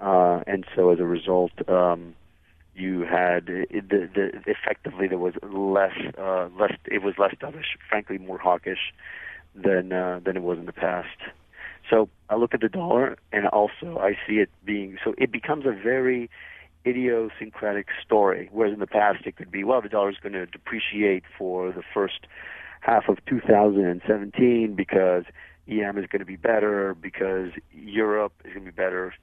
[0.00, 2.14] Uh, and so as a result, um,
[2.74, 8.18] you had the, the effectively there was less uh, less it was less dovish, frankly
[8.18, 8.92] more hawkish
[9.54, 11.18] than uh, than it was in the past.
[11.90, 15.66] So I look at the dollar, and also I see it being so it becomes
[15.66, 16.30] a very
[16.86, 18.48] idiosyncratic story.
[18.52, 21.72] Whereas in the past it could be, well, the dollar is going to depreciate for
[21.72, 22.26] the first
[22.80, 25.24] half of 2017 because
[25.68, 29.14] EM is going to be better, because Europe is going to be better,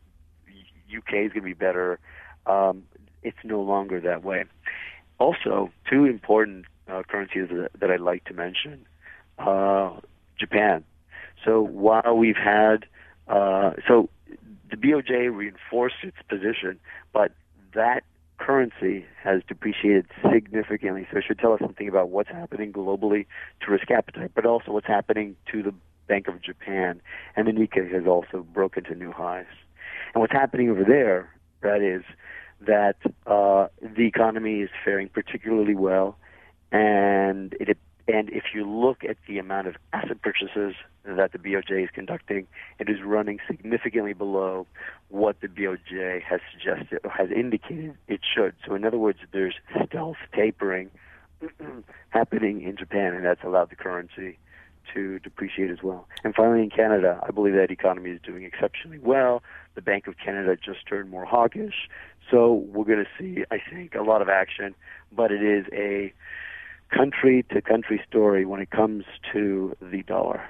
[0.96, 2.00] UK is going to be better.
[2.46, 2.84] Um,
[3.22, 4.46] it's no longer that way.
[5.20, 8.86] Also, two important uh, currencies that, I'd like to mention
[9.38, 9.92] uh,
[10.40, 10.84] Japan.
[11.46, 12.86] So while we've had,
[13.28, 14.10] uh, so
[14.70, 16.80] the BOJ reinforced its position,
[17.14, 17.32] but
[17.74, 18.04] that
[18.38, 21.08] currency has depreciated significantly.
[21.12, 23.28] So it should tell us something about what's happening globally
[23.62, 25.74] to risk appetite, but also what's happening to the
[26.08, 27.02] Bank of Japan.
[27.36, 29.46] And the Nikkei has also broken to new highs.
[30.14, 31.30] And what's happening over there,
[31.62, 32.04] that is,
[32.62, 36.18] that uh, the economy is faring particularly well,
[36.72, 37.78] and it
[38.12, 42.46] and if you look at the amount of asset purchases that the BOJ is conducting,
[42.80, 44.68] it is running significantly below
[45.10, 48.54] what the BOJ has suggested or has indicated it should.
[48.66, 50.92] So, in other words, there's stealth tapering
[52.10, 54.38] happening in Japan, and that's allowed the currency
[54.94, 56.08] to depreciate as well.
[56.24, 59.42] And finally, in Canada, I believe that economy is doing exceptionally well.
[59.76, 61.88] The Bank of Canada just turned more hawkish.
[62.30, 64.76] So, we're going to see, I think, a lot of action,
[65.12, 66.14] but it is a
[66.96, 70.44] country to country story when it comes to the dollar.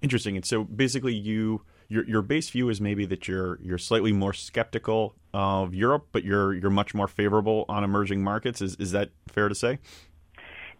[0.00, 0.36] Interesting.
[0.36, 4.32] And so basically, you your your base view is maybe that you're you're slightly more
[4.32, 8.62] skeptical of Europe, but you're you're much more favorable on emerging markets.
[8.62, 9.78] Is is that fair to say?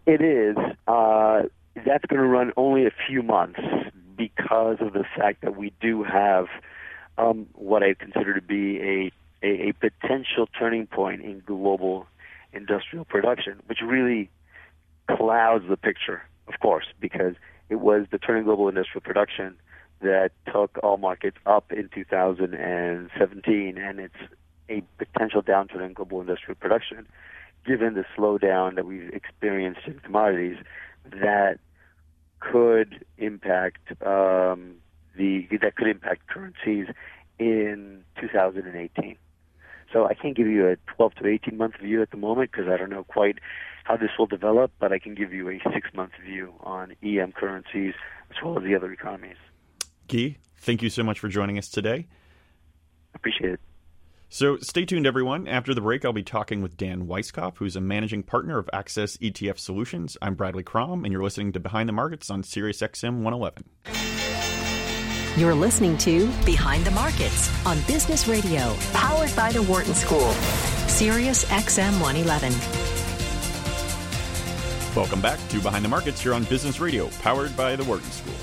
[0.07, 0.57] It is.
[0.89, 1.43] Uh,
[1.77, 3.61] that's going to run only a few months
[4.17, 6.47] because of the fact that we do have
[7.19, 9.13] um, what I consider to be a,
[9.47, 12.07] a, a potential turning point in global
[12.53, 14.29] industrial production, which really
[15.11, 17.35] clouds the picture, of course, because
[17.69, 19.57] it was the turning global industrial production
[20.01, 24.15] that took all markets up in 2017, and it's
[24.69, 27.07] a potential downturn in global industrial production,
[27.67, 30.57] given the slowdown that we've experienced in commodities,
[31.05, 31.59] that
[32.41, 34.75] could impact um,
[35.17, 36.87] the that could impact currencies
[37.39, 39.17] in 2018.
[39.93, 42.69] So I can't give you a 12 to 18 month view at the moment because
[42.69, 43.39] I don't know quite
[43.85, 47.33] how this will develop, but I can give you a six month view on EM
[47.33, 47.95] currencies
[48.31, 49.37] as well as the other economies.
[50.09, 52.07] Guy, thank you so much for joining us today.
[53.15, 53.61] Appreciate it.
[54.29, 55.47] So stay tuned, everyone.
[55.47, 59.19] After the break, I'll be talking with Dan Weiskopf, who's a managing partner of Access
[59.19, 60.17] ETF Solutions.
[60.23, 63.65] I'm Bradley Krom, and you're listening to Behind the Markets on Sirius XM 111.
[65.35, 70.31] You're listening to Behind the Markets on Business Radio, powered by the Wharton School,
[70.89, 72.53] Sirius XM 111.
[74.95, 78.35] Welcome back to Behind the Markets here on Business Radio, powered by the Wharton School.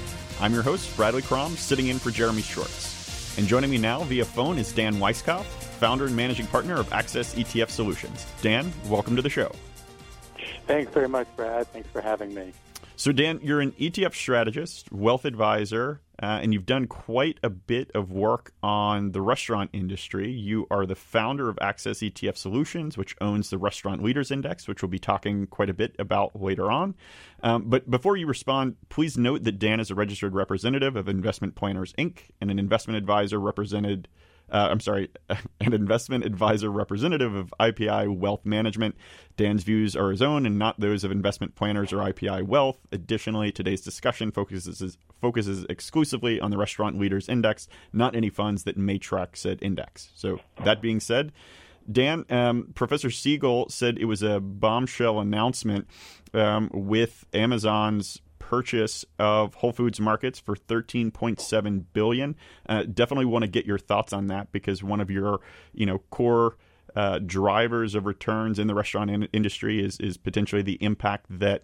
[0.42, 3.38] I'm your host, Bradley Krom, sitting in for Jeremy Schwartz.
[3.38, 7.36] And joining me now via phone is Dan Weiskopf, founder and managing partner of Access
[7.36, 8.26] ETF Solutions.
[8.42, 9.52] Dan, welcome to the show.
[10.66, 11.68] Thanks very much, Brad.
[11.68, 12.52] Thanks for having me.
[12.96, 17.92] So, Dan, you're an ETF strategist, wealth advisor, uh, and you've done quite a bit
[17.96, 20.30] of work on the restaurant industry.
[20.30, 24.82] You are the founder of Access ETF Solutions, which owns the Restaurant Leaders Index, which
[24.82, 26.96] we'll be talking quite a bit about later on.
[27.42, 31.56] Um, but before you respond, please note that Dan is a registered representative of Investment
[31.56, 32.30] Planners Inc.
[32.42, 34.10] and an investment advisor represented
[34.52, 38.96] uh, I'm sorry, an investment advisor representative of IPI Wealth Management.
[39.38, 42.78] Dan's views are his own and not those of investment planners or IPI Wealth.
[42.92, 48.78] Additionally, today's discussion focuses focuses exclusively on the Restaurant Leaders Index, not any funds that
[48.78, 50.12] may track said index.
[50.16, 51.32] So that being said.
[51.92, 55.88] Dan, um, Professor Siegel said it was a bombshell announcement
[56.34, 62.36] um, with Amazon's purchase of Whole Foods Markets for 13.7 billion.
[62.68, 65.40] Uh, definitely want to get your thoughts on that because one of your,
[65.72, 66.58] you know, core
[66.96, 71.62] uh, drivers of returns in the restaurant in- industry is is potentially the impact that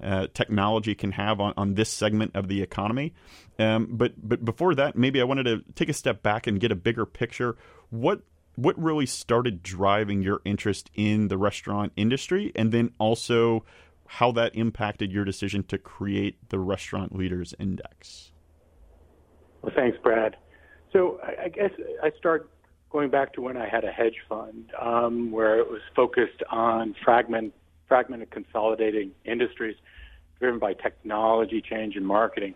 [0.00, 3.12] uh, technology can have on, on this segment of the economy.
[3.58, 6.70] Um, but but before that, maybe I wanted to take a step back and get
[6.70, 7.56] a bigger picture.
[7.90, 8.20] What
[8.54, 13.64] what really started driving your interest in the restaurant industry, and then also
[14.08, 18.32] how that impacted your decision to create the Restaurant Leaders Index.
[19.62, 20.36] Well, thanks, Brad.
[20.92, 21.70] So I, guess
[22.02, 22.48] I start
[22.90, 26.96] going back to when I had a hedge fund um, where it was focused on
[27.04, 27.52] fragment,
[27.86, 29.76] fragmented, consolidating industries
[30.38, 32.54] driven by technology change and marketing.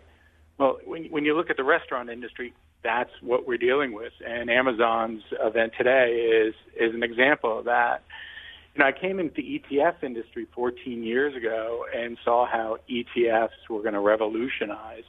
[0.57, 4.49] Well, when, when you look at the restaurant industry, that's what we're dealing with, and
[4.49, 8.03] Amazon's event today is is an example of that
[8.75, 13.49] you know, I came into the ETF industry 14 years ago and saw how ETFs
[13.69, 15.03] were going to revolutionize,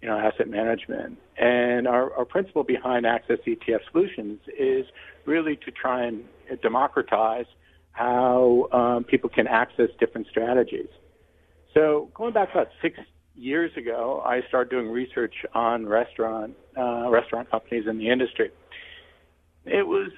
[0.00, 1.18] you know, asset management.
[1.36, 4.86] And our, our principle behind Access ETF Solutions is
[5.26, 6.24] really to try and
[6.62, 7.46] democratize
[7.92, 10.88] how um, people can access different strategies.
[11.74, 12.98] So going back about six
[13.34, 18.50] years ago, I started doing research on restaurant uh, restaurant companies in the industry.
[19.66, 20.12] It was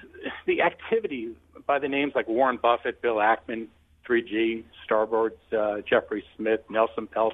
[0.45, 1.35] the activity
[1.65, 3.67] by the names like Warren Buffett, Bill Ackman,
[4.07, 7.33] 3G, Starboard's uh, Jeffrey Smith, Nelson Peltz,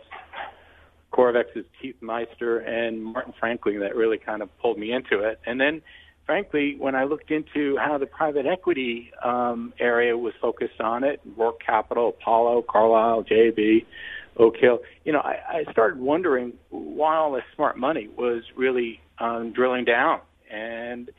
[1.12, 5.40] Corvex's Keith Meister, and Martin Franklin that really kind of pulled me into it.
[5.46, 5.82] And then,
[6.26, 11.22] frankly, when I looked into how the private equity um, area was focused on it,
[11.38, 13.86] Roark Capital, Apollo, Carlyle, JB,
[14.38, 19.00] Oak Hill, you know, I, I started wondering why all this smart money was really
[19.20, 20.20] um, drilling down.
[20.52, 21.10] And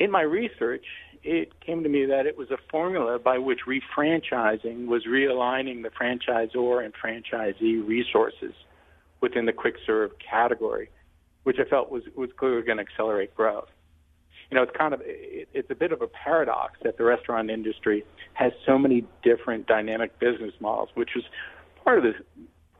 [0.00, 0.86] in my research,
[1.22, 5.90] it came to me that it was a formula by which refranchising was realigning the
[5.90, 8.54] franchisor and franchisee resources
[9.20, 10.88] within the quick serve category,
[11.42, 13.68] which I felt was, was clearly going to accelerate growth.
[14.50, 17.50] You know, it's kind of it, it's a bit of a paradox that the restaurant
[17.50, 21.24] industry has so many different dynamic business models, which was
[21.84, 22.14] part of the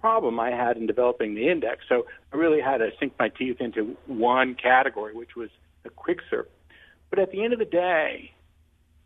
[0.01, 1.85] problem I had in developing the index.
[1.87, 5.51] So I really had to sink my teeth into one category, which was
[5.85, 6.47] the quick serve
[7.11, 8.33] but at the end of the day,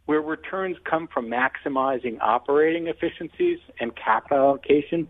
[0.07, 5.09] where returns come from maximizing operating efficiencies and capital allocation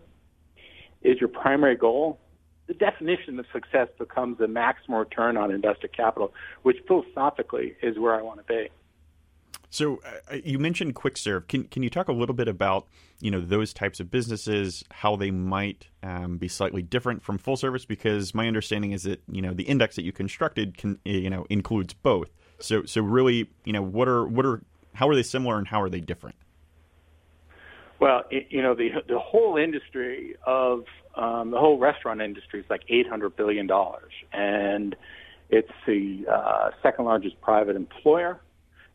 [1.01, 2.19] is your primary goal,
[2.67, 8.15] the definition of success becomes the maximum return on invested capital, which philosophically is where
[8.15, 8.69] I want to be.
[9.69, 9.99] So
[10.31, 11.47] uh, you mentioned quick serve.
[11.47, 12.87] Can can you talk a little bit about
[13.19, 17.57] you know those types of businesses, how they might um, be slightly different from full
[17.57, 17.83] service?
[17.83, 21.45] Because my understanding is that you know the index that you constructed can you know
[21.49, 22.29] includes both.
[22.59, 24.61] So so really, you know, what are what are
[24.93, 26.35] how are they similar and how are they different?
[27.99, 32.83] Well, you know, the the whole industry of um, the whole restaurant industry is like
[32.89, 34.95] eight hundred billion dollars, and
[35.49, 38.39] it's the uh, second largest private employer,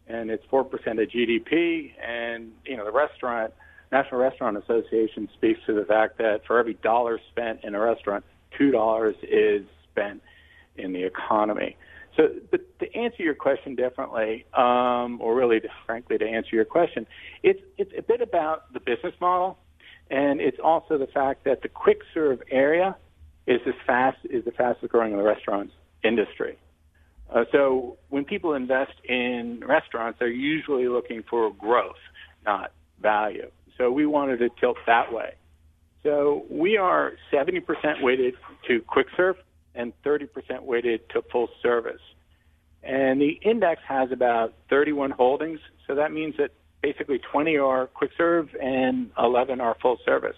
[0.06, 1.92] and it's four percent of GDP.
[2.06, 3.52] And you know, the restaurant
[3.90, 8.24] National Restaurant Association speaks to the fact that for every dollar spent in a restaurant,
[8.56, 10.22] two dollars is spent
[10.76, 11.76] in the economy.
[12.20, 16.66] So, but to answer your question differently, um, or really, to, frankly, to answer your
[16.66, 17.06] question,
[17.42, 19.58] it's it's a bit about the business model,
[20.10, 22.94] and it's also the fact that the quick serve area
[23.46, 25.72] is as fast is the fastest growing in the restaurants
[26.04, 26.58] industry.
[27.34, 32.02] Uh, so when people invest in restaurants, they're usually looking for growth,
[32.44, 33.50] not value.
[33.78, 35.34] So we wanted to tilt that way.
[36.02, 37.62] So we are 70%
[38.02, 38.34] weighted
[38.68, 39.36] to quick serve,
[39.74, 42.00] and 30% weighted to full service.
[42.82, 46.52] And the index has about 31 holdings, so that means that
[46.82, 50.36] basically 20 are quick serve and 11 are full service.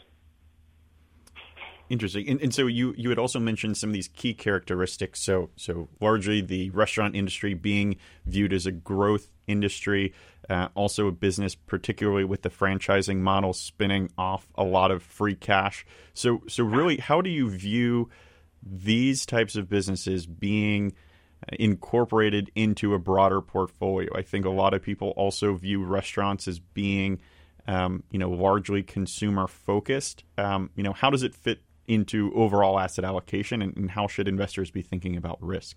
[1.89, 2.27] Interesting.
[2.27, 5.21] And, and, so you you had also mentioned some of these key characteristics.
[5.21, 10.15] So so largely the restaurant industry being viewed as a growth industry,
[10.49, 15.35] uh, also a business, particularly with the franchising model spinning off a lot of free
[15.35, 15.85] cash.
[16.15, 18.09] So so really, how do you view
[18.63, 20.95] these types of businesses being
[21.59, 24.11] incorporated into a broader portfolio.
[24.17, 27.21] I think a lot of people also view restaurants as being,
[27.67, 30.25] um, you know, largely consumer focused.
[30.39, 34.29] Um, you know, how does it fit into overall asset allocation, and, and how should
[34.29, 35.77] investors be thinking about risk?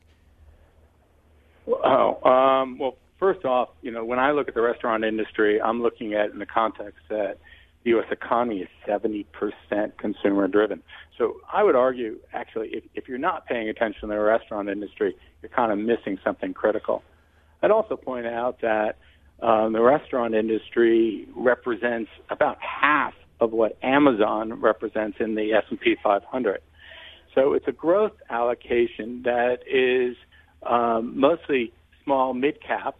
[1.67, 5.81] Oh, um, well, first off, you know, when I look at the restaurant industry, I'm
[5.81, 7.39] looking at in the context that
[7.85, 8.07] the U.S.
[8.11, 9.25] economy is 70%
[9.97, 10.81] consumer driven.
[11.17, 15.15] So I would argue, actually, if, if you're not paying attention to the restaurant industry,
[15.41, 17.03] you're kind of missing something critical.
[17.61, 18.97] I'd also point out that
[19.41, 26.61] um, the restaurant industry represents about half of what Amazon represents in the S&P 500.
[27.35, 30.15] So it's a growth allocation that is
[30.63, 31.71] um, mostly
[32.03, 32.97] small mid cap,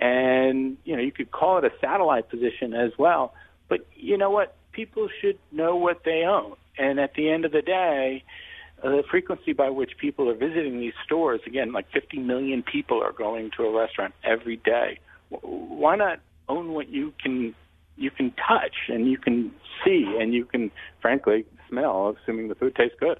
[0.00, 3.34] and you know you could call it a satellite position as well.
[3.68, 4.56] But you know what?
[4.72, 6.54] People should know what they own.
[6.78, 8.24] And at the end of the day,
[8.82, 13.02] uh, the frequency by which people are visiting these stores, again, like 50 million people
[13.02, 15.00] are going to a restaurant every day.
[15.30, 17.54] Why not own what you can
[17.96, 19.52] you can touch and you can
[19.84, 20.70] see and you can,
[21.02, 23.18] frankly, smell, assuming the food tastes good.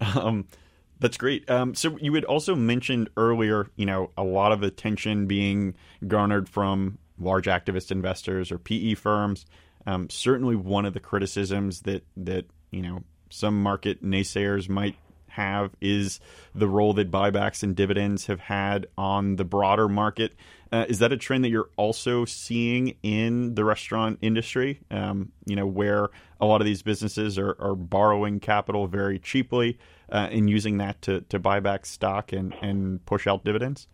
[0.16, 0.46] um,
[0.98, 1.48] that's great.
[1.50, 5.74] Um, so you had also mentioned earlier, you know, a lot of attention being
[6.06, 9.46] garnered from large activist investors or PE firms.
[9.86, 14.96] Um, certainly, one of the criticisms that that you know some market naysayers might
[15.28, 16.18] have is
[16.54, 20.34] the role that buybacks and dividends have had on the broader market.
[20.72, 24.80] Uh, is that a trend that you're also seeing in the restaurant industry?
[24.90, 26.08] Um, you know, where
[26.40, 29.78] a lot of these businesses are, are borrowing capital very cheaply
[30.10, 33.86] uh, and using that to, to buy back stock and, and push out dividends?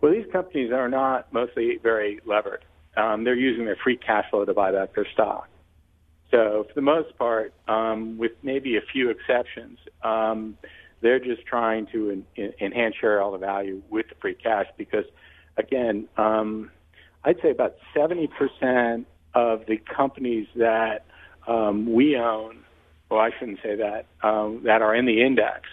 [0.00, 2.64] Well, these companies are not mostly very levered.
[2.96, 5.48] Um, they're using their free cash flow to buy back their stock.
[6.30, 10.58] So, for the most part, um, with maybe a few exceptions, um,
[11.00, 15.04] they're just trying to en- enhance shareholder value with the free cash because,
[15.56, 16.70] again, um,
[17.24, 21.04] I'd say about 70% of the companies that
[21.46, 22.60] um, we own,
[23.10, 25.68] well, I shouldn't say that, um, that are in the index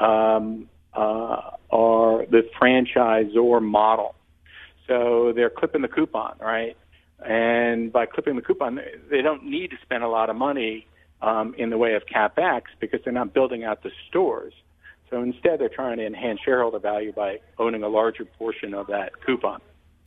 [0.00, 4.14] um, uh, are the franchisor model.
[4.86, 6.76] So they're clipping the coupon, right?
[7.24, 8.80] And by clipping the coupon,
[9.10, 10.86] they don't need to spend a lot of money
[11.20, 14.52] um, in the way of capex because they're not building out the stores.
[15.08, 19.12] So instead, they're trying to enhance shareholder value by owning a larger portion of that
[19.24, 19.60] coupon.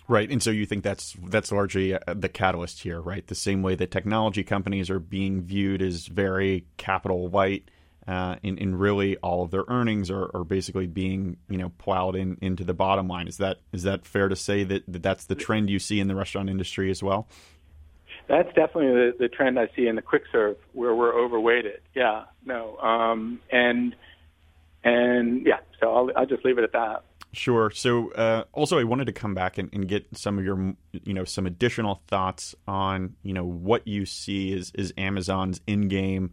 [0.08, 3.26] Right, and so you think that's that's largely uh, the catalyst here, right?
[3.26, 7.72] The same way that technology companies are being viewed as very capital light
[8.08, 12.16] uh, and, and really all of their earnings are, are basically being you know plowed
[12.16, 13.28] in into the bottom line.
[13.28, 16.08] Is that is that fair to say that, that that's the trend you see in
[16.08, 17.28] the restaurant industry as well?
[18.28, 21.82] That's definitely the, the trend I see in the quick serve where we're overweighted.
[21.94, 23.96] Yeah, no, um, and
[24.84, 27.04] and yeah, so I'll, I'll just leave it at that.
[27.34, 27.70] Sure.
[27.70, 31.14] So, uh, also, I wanted to come back and, and, get some of your, you
[31.14, 36.32] know, some additional thoughts on, you know, what you see is is Amazon's in game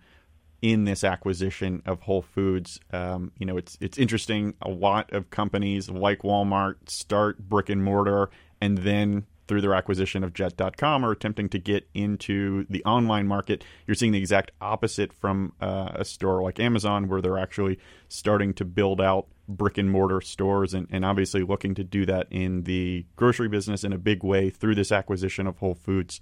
[0.63, 2.81] in this acquisition of Whole Foods.
[2.93, 4.55] Um, you know, it's it's interesting.
[4.63, 10.23] A lot of companies like Walmart start brick and mortar, and then through their acquisition
[10.23, 13.65] of Jet.com are attempting to get into the online market.
[13.87, 18.55] You're seeing the exact opposite from uh, a store like Amazon, where they're actually starting
[18.55, 22.63] to build out brick and mortar stores, and, and obviously looking to do that in
[22.63, 26.21] the grocery business in a big way through this acquisition of Whole Foods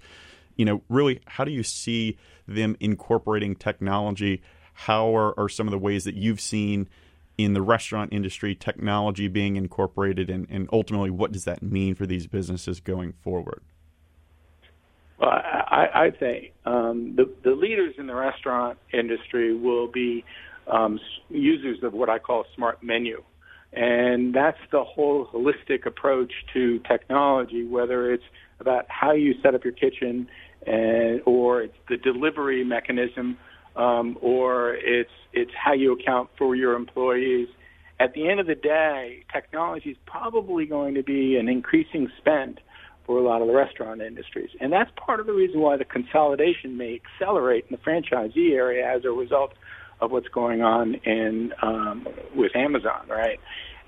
[0.55, 4.41] you know, really, how do you see them incorporating technology?
[4.73, 6.87] How are, are some of the ways that you've seen
[7.37, 12.05] in the restaurant industry technology being incorporated, and, and ultimately, what does that mean for
[12.05, 13.61] these businesses going forward?
[15.17, 20.25] Well, I, I'd say um, the, the leaders in the restaurant industry will be
[20.67, 20.99] um,
[21.29, 23.23] users of what I call smart menu.
[23.73, 28.23] And that's the whole holistic approach to technology, whether it's
[28.61, 30.29] about how you set up your kitchen,
[30.65, 33.37] and or it's the delivery mechanism,
[33.75, 37.49] um, or it's it's how you account for your employees.
[37.99, 42.59] At the end of the day, technology is probably going to be an increasing spend
[43.05, 45.85] for a lot of the restaurant industries, and that's part of the reason why the
[45.85, 49.53] consolidation may accelerate in the franchisee area as a result
[49.99, 53.39] of what's going on in um, with Amazon, right?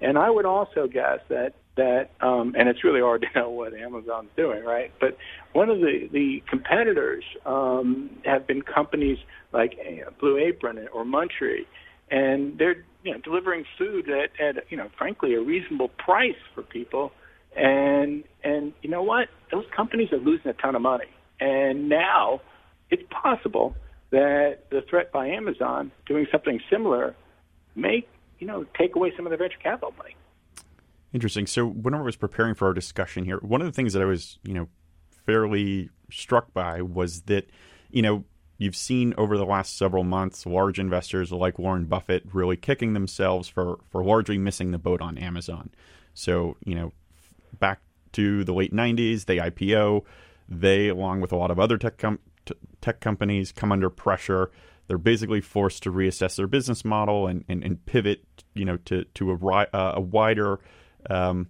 [0.01, 3.73] And I would also guess that that, um, and it's really hard to know what
[3.73, 4.91] Amazon's doing, right?
[4.99, 5.17] But
[5.53, 9.17] one of the the competitors um, have been companies
[9.51, 11.65] like uh, Blue Apron or Munchery,
[12.11, 16.61] and they're you know delivering food at, at you know frankly a reasonable price for
[16.61, 17.11] people,
[17.55, 19.29] and and you know what?
[19.51, 21.09] Those companies are losing a ton of money,
[21.39, 22.41] and now
[22.89, 23.75] it's possible
[24.11, 27.15] that the threat by Amazon doing something similar
[27.75, 28.05] may,
[28.37, 30.15] you know, take away some of the venture capital money.
[31.13, 31.45] Interesting.
[31.45, 34.05] So when I was preparing for our discussion here, one of the things that I
[34.05, 34.67] was, you know,
[35.25, 37.49] fairly struck by was that,
[37.91, 38.23] you know,
[38.57, 43.47] you've seen over the last several months large investors like Warren Buffett really kicking themselves
[43.47, 45.69] for for largely missing the boat on Amazon.
[46.15, 46.91] So, you know,
[47.59, 47.81] back
[48.13, 50.03] to the late 90s, they IPO,
[50.49, 52.19] they along with a lot of other tech com-
[52.81, 54.51] tech companies come under pressure.
[54.87, 58.23] They're basically forced to reassess their business model and, and, and pivot,
[58.55, 60.59] you know, to to a, uh, a wider
[61.09, 61.49] um,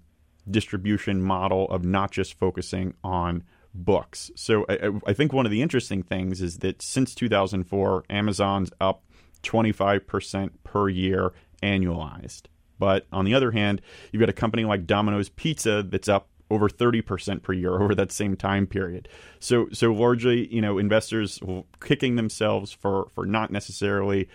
[0.49, 3.43] distribution model of not just focusing on
[3.73, 4.31] books.
[4.35, 9.03] So I, I, think one of the interesting things is that since 2004, Amazon's up
[9.41, 12.43] 25% per year annualized.
[12.77, 13.81] But on the other hand,
[14.11, 18.11] you've got a company like Domino's Pizza that's up over 30% per year over that
[18.11, 19.07] same time period.
[19.39, 21.39] So so largely, you know, investors
[21.81, 24.29] kicking themselves for for not necessarily,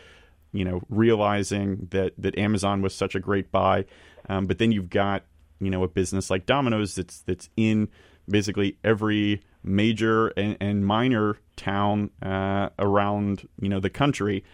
[0.53, 3.85] you know, realizing that that Amazon was such a great buy.
[4.29, 5.25] Um, but then you've got,
[5.61, 7.89] you know, a business like Domino's that's that's in
[8.29, 14.45] basically every major and, and minor town uh, around you know the country,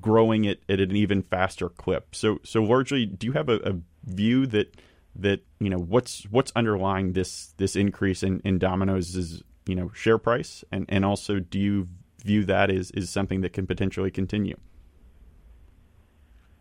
[0.00, 2.14] growing it at an even faster clip.
[2.14, 4.76] So so largely, do you have a, a view that
[5.16, 10.18] that you know what's what's underlying this this increase in, in Domino's you know share
[10.18, 11.88] price, and and also do you
[12.24, 14.56] view that as is something that can potentially continue?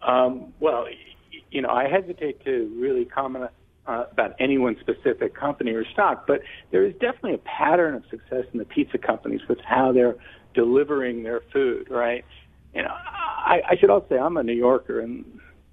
[0.01, 0.85] Um, well,
[1.55, 3.49] you know, I hesitate to really comment
[3.87, 6.41] uh, about any one specific company or stock, but
[6.71, 10.15] there is definitely a pattern of success in the pizza companies with how they're
[10.53, 12.25] delivering their food, right?
[12.73, 15.23] You know, I, I should also say I'm a New Yorker, and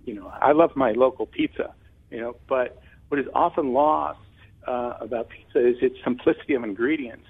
[0.05, 1.75] you know, I love my local pizza,
[2.13, 4.21] you know, but what is often lost
[4.69, 7.27] uh, about pizza is its simplicity of ingredients,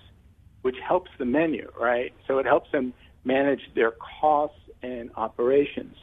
[0.60, 2.12] which helps the menu, right?
[2.28, 2.92] So it helps them
[3.24, 5.96] manage their costs and operations.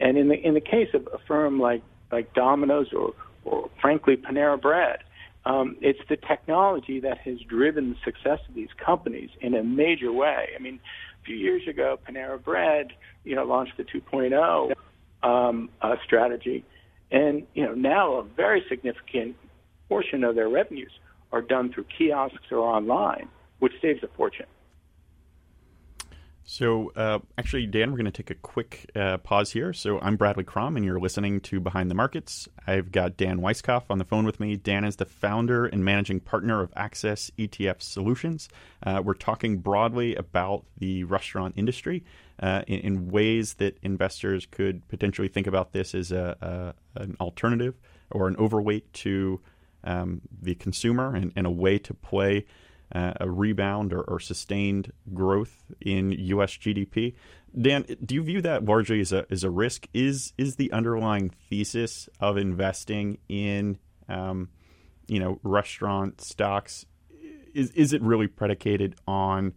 [0.00, 4.16] And in the in the case of a firm like like Domino's or or frankly
[4.16, 5.00] Panera Bread.
[5.46, 10.12] Um, it's the technology that has driven the success of these companies in a major
[10.12, 10.50] way.
[10.54, 10.80] I mean,
[11.20, 12.92] a few years ago, Panera Bread,
[13.24, 14.74] you know, launched the 2.0
[15.22, 16.64] um, uh, strategy,
[17.10, 19.36] and you know now a very significant
[19.88, 20.92] portion of their revenues
[21.32, 23.28] are done through kiosks or online,
[23.58, 24.46] which saves a fortune.
[26.44, 29.72] So, uh, actually, Dan, we're going to take a quick uh, pause here.
[29.72, 32.48] So, I'm Bradley Krom, and you're listening to Behind the Markets.
[32.66, 34.56] I've got Dan Weiskopf on the phone with me.
[34.56, 38.48] Dan is the founder and managing partner of Access ETF Solutions.
[38.82, 42.04] Uh, we're talking broadly about the restaurant industry
[42.40, 47.16] uh, in, in, ways that investors could potentially think about this as a, a an
[47.20, 47.74] alternative
[48.10, 49.40] or an overweight to
[49.84, 52.46] um, the consumer and, and a way to play
[52.94, 56.52] uh, a rebound or, or, sustained growth in U.S.
[56.52, 57.14] GDP.
[57.60, 59.86] Dan, do you view that largely as a as a risk?
[59.94, 63.78] Is is the underlying thesis of investing in
[64.08, 64.48] um,
[65.06, 66.84] you know restaurant stocks
[67.54, 69.54] is is it really predicated on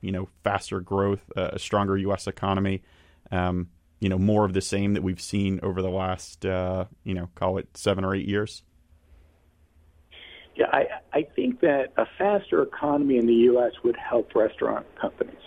[0.00, 2.26] you know faster growth, uh, a stronger U.S.
[2.26, 2.82] economy?
[3.30, 3.68] Um,
[4.00, 7.28] you know more of the same that we've seen over the last uh, you know
[7.34, 8.62] call it seven or eight years.
[10.60, 10.84] Yeah, I,
[11.14, 13.72] I think that a faster economy in the U.S.
[13.82, 15.40] would help restaurant companies.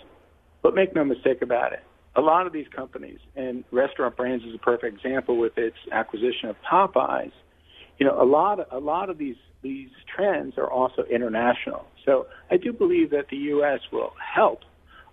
[0.60, 1.84] But make no mistake about it,
[2.16, 6.48] a lot of these companies, and Restaurant Brands is a perfect example with its acquisition
[6.48, 7.30] of Popeyes.
[7.98, 11.86] You know, a lot of, a lot of these these trends are also international.
[12.04, 13.80] So I do believe that the U.S.
[13.92, 14.62] will help.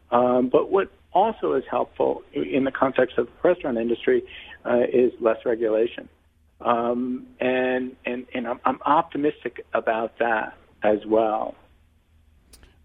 [0.10, 4.24] Um, but what also is helpful in the context of the restaurant industry
[4.66, 6.10] uh, is less regulation.
[6.64, 11.56] Um, and and, and I'm, I'm optimistic about that as well.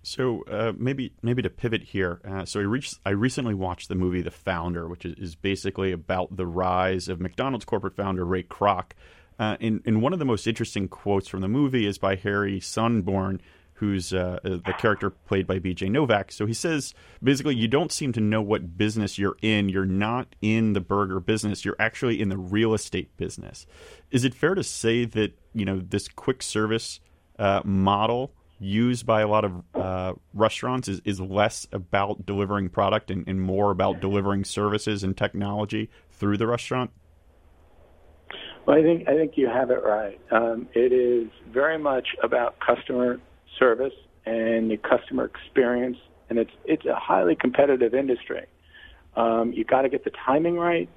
[0.03, 2.21] So uh, maybe maybe to pivot here.
[2.25, 6.37] Uh, so I, I recently watched the movie The Founder, which is, is, basically about
[6.37, 8.93] the rise of McDonald's corporate founder Ray Kroc.
[9.39, 12.61] Uh, and, and one of the most interesting quotes from the movie is by Harry
[12.61, 13.41] Sonneborn,
[13.77, 16.33] who's uh, uh, the character played by BJ Novak.
[16.33, 19.69] So he says basically, you don't seem to know what business you're in.
[19.69, 21.65] You're not in the burger business.
[21.65, 23.67] You're actually in the real estate business.
[24.11, 27.01] Is it fair to say that you know this quick service
[27.39, 33.11] uh, model used by a lot of uh, restaurants is, is less about delivering product
[33.11, 36.91] and, and more about delivering services and technology through the restaurant?
[38.65, 40.19] Well, I think I think you have it right.
[40.31, 43.21] Um, it is very much about customer
[43.59, 43.95] service
[44.25, 45.99] and the customer experience,
[46.29, 48.47] and it's it's a highly competitive industry.
[49.17, 50.89] Um, you got to get the timing right,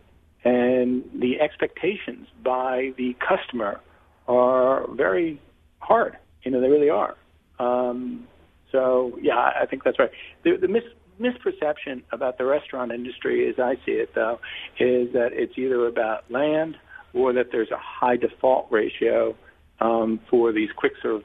[0.43, 3.79] and the expectations by the customer
[4.27, 5.41] are very
[5.79, 6.17] hard.
[6.43, 7.15] You know, they really are.
[7.59, 8.27] Um,
[8.71, 10.11] so yeah, I think that's right.
[10.43, 10.83] The, the mis-
[11.19, 14.39] misperception about the restaurant industry, as I see it, though,
[14.79, 16.75] is that it's either about land
[17.13, 19.35] or that there's a high default ratio
[19.79, 21.23] um, for these quick serve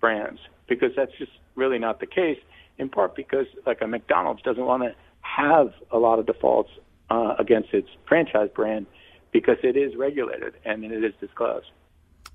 [0.00, 2.38] brands, because that's just really not the case.
[2.78, 6.70] In part because, like a McDonald's, doesn't want to have a lot of defaults
[7.10, 8.86] uh, against its franchise brand
[9.32, 11.66] because it is regulated and it is disclosed.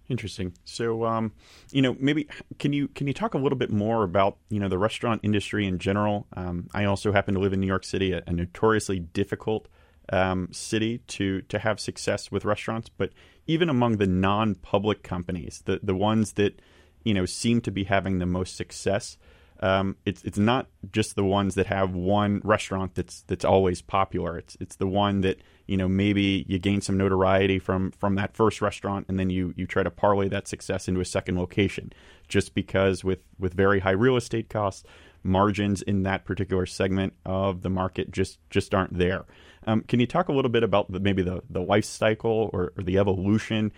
[0.09, 0.53] Interesting.
[0.65, 1.31] So, um,
[1.71, 2.27] you know, maybe
[2.59, 5.65] can you can you talk a little bit more about you know the restaurant industry
[5.65, 6.27] in general?
[6.35, 9.69] Um, I also happen to live in New York City, a, a notoriously difficult
[10.11, 12.89] um, city to to have success with restaurants.
[12.89, 13.11] But
[13.47, 16.61] even among the non-public companies, the the ones that
[17.03, 19.17] you know seem to be having the most success,
[19.61, 24.37] um, it's it's not just the ones that have one restaurant that's that's always popular.
[24.37, 25.37] It's it's the one that
[25.67, 29.53] you know maybe you gain some notoriety from from that first restaurant, and then you
[29.55, 31.93] you try to parlay that success into a second location.
[32.27, 34.83] Just because with with very high real estate costs,
[35.21, 39.25] margins in that particular segment of the market just just aren't there.
[39.67, 42.73] Um, can you talk a little bit about the, maybe the the life cycle or,
[42.75, 43.71] or the evolution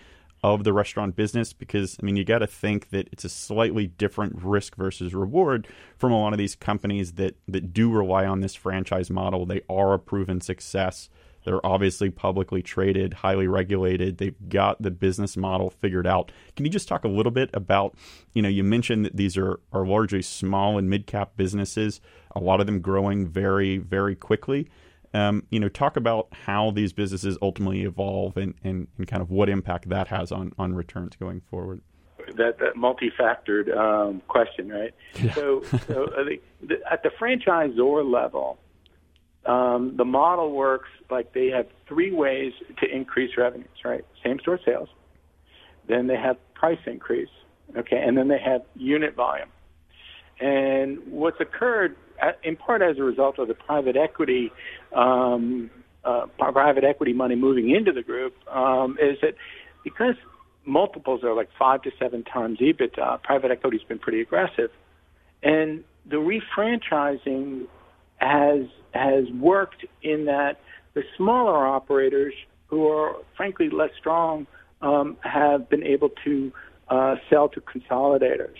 [0.43, 3.87] of the restaurant business because I mean you got to think that it's a slightly
[3.87, 5.67] different risk versus reward
[5.97, 9.45] from a lot of these companies that that do rely on this franchise model.
[9.45, 11.09] They are a proven success.
[11.45, 14.17] They're obviously publicly traded, highly regulated.
[14.17, 16.31] They've got the business model figured out.
[16.55, 17.95] Can you just talk a little bit about,
[18.33, 21.99] you know, you mentioned that these are, are largely small and mid cap businesses,
[22.33, 24.69] a lot of them growing very, very quickly.
[25.15, 29.29] Um, you know, talk about how these businesses ultimately evolve and, and, and kind of
[29.29, 31.81] what impact that has on, on returns going forward.
[32.35, 34.93] That, that multi-factored um, question, right?
[35.21, 35.33] Yeah.
[35.33, 38.57] So, so the, the, at the franchisor level,
[39.45, 44.05] um, the model works like they have three ways to increase revenues, right?
[44.23, 44.89] Same store sales,
[45.87, 47.29] then they have price increase,
[47.77, 49.49] okay, and then they have unit volume.
[50.39, 51.97] And what's occurred
[52.43, 54.51] in part as a result of the private equity
[54.95, 55.69] um,
[56.03, 59.35] uh, private equity money moving into the group um, is that
[59.83, 60.15] because
[60.65, 64.69] multiples are like five to seven times EBITDA, private equity's been pretty aggressive,
[65.41, 67.67] and the refranchising
[68.17, 70.59] has has worked in that
[70.93, 72.33] the smaller operators
[72.67, 74.45] who are frankly less strong
[74.81, 76.51] um, have been able to
[76.89, 78.57] uh, sell to consolidators.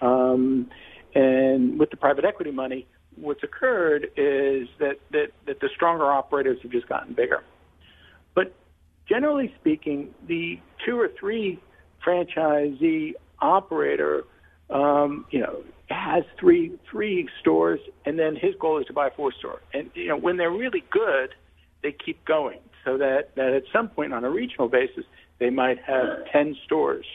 [0.00, 0.68] Um,
[1.14, 2.86] and with the private equity money,
[3.16, 7.42] what's occurred is that, that, that the stronger operators have just gotten bigger.
[8.34, 8.54] But
[9.08, 11.58] generally speaking, the two or three
[12.06, 14.24] franchisee operator,
[14.70, 19.32] um, you know, has three three stores, and then his goal is to buy four
[19.32, 19.60] store.
[19.72, 21.30] And you know, when they're really good,
[21.82, 22.58] they keep going.
[22.84, 25.04] So that that at some point on a regional basis,
[25.38, 27.06] they might have ten stores,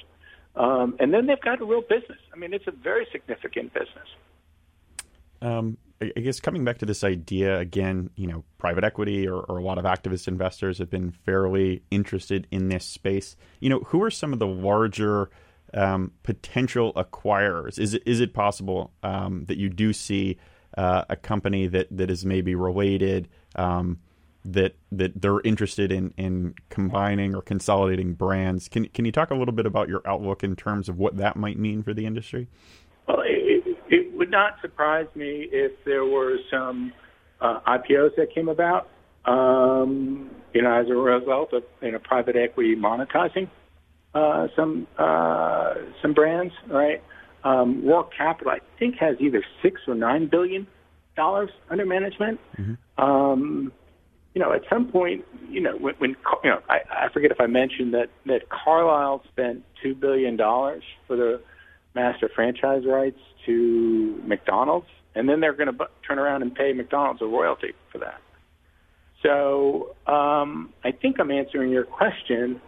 [0.55, 2.19] um, and then they've got a real business.
[2.33, 4.07] I mean, it's a very significant business.
[5.41, 9.57] Um, I guess coming back to this idea again, you know, private equity or, or,
[9.57, 13.35] a lot of activist investors have been fairly interested in this space.
[13.59, 15.29] You know, who are some of the larger
[15.73, 17.77] um, potential acquirers?
[17.77, 20.37] Is it is it possible um, that you do see
[20.77, 23.99] uh, a company that, that is maybe related um,
[24.43, 28.67] that that they're interested in in combining or consolidating brands?
[28.67, 31.35] Can can you talk a little bit about your outlook in terms of what that
[31.35, 32.47] might mean for the industry?
[33.07, 33.23] Well,
[33.91, 36.93] it would not surprise me if there were some
[37.39, 38.89] uh, IPOs that came about,
[39.25, 43.47] um, you know, as a result of you know private equity monetizing
[44.13, 47.01] uh, some uh, some brands, right?
[47.43, 50.67] Um, Roark Capital, I think, has either six or nine billion
[51.15, 52.39] dollars under management.
[52.57, 53.03] Mm-hmm.
[53.03, 53.71] Um,
[54.33, 57.41] you know, at some point, you know, when, when you know, I, I forget if
[57.41, 61.41] I mentioned that that Carlyle spent two billion dollars for the
[61.95, 66.73] master franchise rights to McDonald's, and then they're going to bu- turn around and pay
[66.73, 68.21] McDonald's a royalty for that.
[69.23, 72.61] So um, I think I'm answering your question,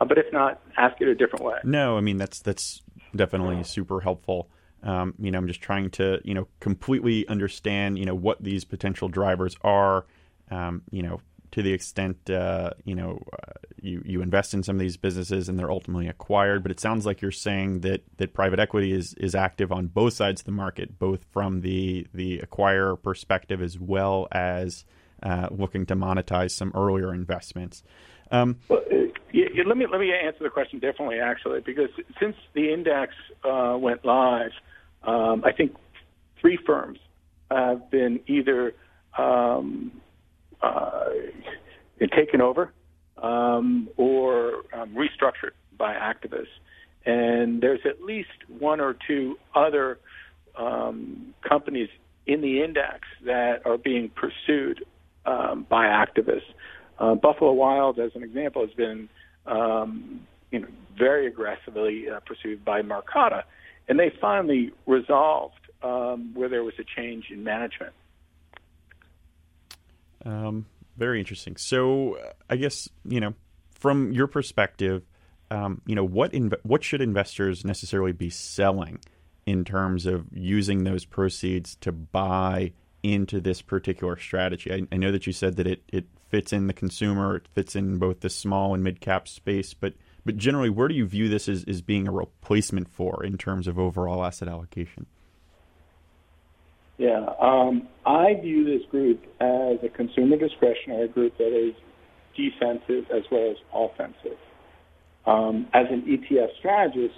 [0.00, 1.58] uh, but if not, ask it a different way.
[1.64, 2.82] No, I mean that's that's
[3.14, 4.48] definitely super helpful.
[4.82, 8.64] Um, you know, I'm just trying to you know completely understand you know what these
[8.64, 10.06] potential drivers are.
[10.50, 11.20] Um, you know,
[11.56, 15.48] to the extent uh, you know uh, you you invest in some of these businesses
[15.48, 16.62] and they're ultimately acquired.
[16.62, 20.12] But it sounds like you're saying that that private equity is is active on both
[20.12, 24.84] sides of the market, both from the the acquirer perspective as well as
[25.22, 27.82] uh, looking to monetize some earlier investments.
[28.30, 28.82] Um, well,
[29.32, 31.88] yeah, let me let me answer the question differently, actually, because
[32.20, 34.52] since the index uh, went live,
[35.04, 35.74] um, I think
[36.38, 36.98] three firms
[37.50, 38.74] have been either
[39.16, 40.02] um,
[40.62, 41.10] uh,
[42.16, 42.72] taken over
[43.18, 46.46] um, or um, restructured by activists.
[47.04, 49.98] And there's at least one or two other
[50.56, 51.88] um, companies
[52.26, 54.84] in the index that are being pursued
[55.24, 56.40] um, by activists.
[56.98, 59.08] Uh, Buffalo Wild, as an example, has been
[59.46, 63.42] um, you know very aggressively uh, pursued by Marcato,
[63.88, 67.92] and they finally resolved um, where there was a change in management.
[70.24, 71.56] Um, very interesting.
[71.56, 73.34] So, uh, I guess you know,
[73.70, 75.02] from your perspective,
[75.50, 79.00] um, you know, what inv- what should investors necessarily be selling
[79.44, 84.72] in terms of using those proceeds to buy into this particular strategy?
[84.72, 87.76] I, I know that you said that it it fits in the consumer, it fits
[87.76, 89.94] in both the small and mid cap space, but
[90.24, 93.68] but generally, where do you view this as, as being a replacement for in terms
[93.68, 95.06] of overall asset allocation?
[96.98, 101.74] Yeah, um, I view this group as a consumer discretionary group that is
[102.36, 104.38] defensive as well as offensive.
[105.26, 107.14] Um, as an ETF strategist,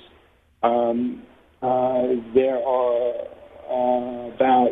[0.63, 1.23] um,
[1.63, 2.03] uh,
[2.35, 3.13] there are
[3.71, 4.71] uh, about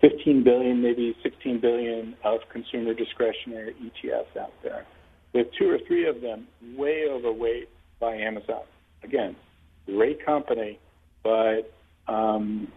[0.00, 4.86] 15 billion, maybe 16 billion of consumer discretionary ETFs out there,
[5.32, 7.68] with two or three of them way overweight
[7.98, 8.62] by Amazon.
[9.02, 9.34] Again,
[9.86, 10.78] great company,
[11.22, 11.72] but
[12.06, 12.68] um,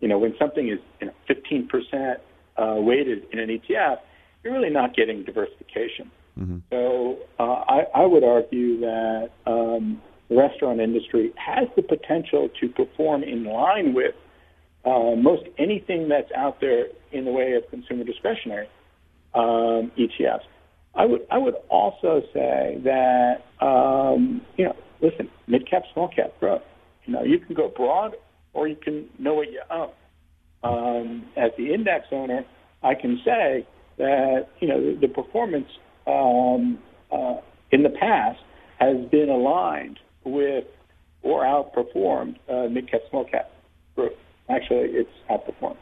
[0.00, 2.16] you know, when something is you know, 15%
[2.56, 3.98] uh, weighted in an ETF,
[4.42, 6.10] you're really not getting diversification.
[6.38, 6.58] Mm-hmm.
[6.70, 12.68] So uh, I, I would argue that um, the restaurant industry has the potential to
[12.68, 14.14] perform in line with
[14.84, 18.68] uh, most anything that's out there in the way of consumer discretionary
[19.34, 20.44] um, ETFs.
[20.94, 26.32] I would I would also say that um, you know listen mid cap small cap
[26.38, 26.62] growth.
[27.04, 28.14] You know you can go broad
[28.54, 29.90] or you can know what you own.
[30.62, 32.44] Um, as the index owner,
[32.82, 33.66] I can say
[33.98, 35.68] that you know the, performance
[36.06, 36.78] um,
[37.12, 37.36] uh,
[37.70, 38.40] in the past
[38.78, 40.64] has been aligned with
[41.22, 43.50] or outperformed uh, mid cap small cap
[43.94, 44.12] growth.
[44.48, 45.76] Actually, it's outperformed.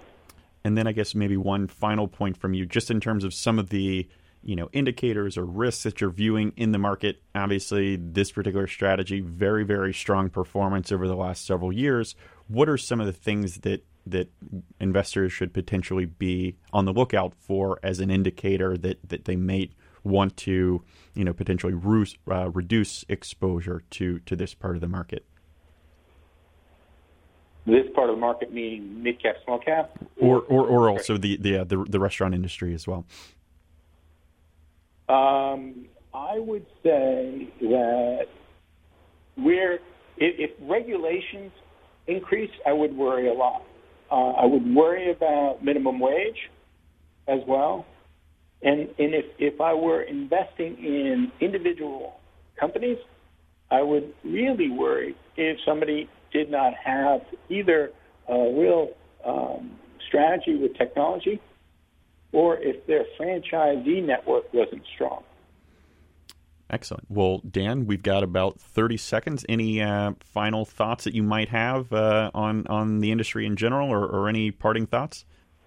[0.64, 3.58] And then I guess maybe one final point from you, just in terms of some
[3.58, 4.08] of the
[4.42, 7.22] you know indicators or risks that you're viewing in the market.
[7.34, 12.14] Obviously, this particular strategy, very very strong performance over the last several years.
[12.52, 14.28] What are some of the things that that
[14.80, 19.70] investors should potentially be on the lookout for as an indicator that that they may
[20.04, 20.82] want to
[21.14, 25.24] you know potentially re- uh, reduce exposure to to this part of the market?
[27.64, 31.38] This part of the market meaning mid cap, small cap, or or, or also the
[31.38, 33.06] the, uh, the the restaurant industry as well.
[35.08, 38.26] Um, I would say that
[39.36, 39.80] where if,
[40.18, 41.52] if regulations
[42.06, 43.62] increase, I would worry a lot.
[44.10, 46.50] Uh, I would worry about minimum wage
[47.28, 47.86] as well.
[48.62, 52.20] And, and if, if I were investing in individual
[52.58, 52.98] companies,
[53.70, 57.90] I would really worry if somebody did not have either
[58.28, 58.90] a real
[59.24, 59.72] um,
[60.06, 61.40] strategy with technology
[62.32, 65.22] or if their franchisee network wasn't strong.
[66.72, 67.04] Excellent.
[67.10, 69.44] Well, Dan, we've got about 30 seconds.
[69.46, 73.90] Any uh, final thoughts that you might have uh, on, on the industry in general
[73.90, 75.26] or, or, any parting thoughts?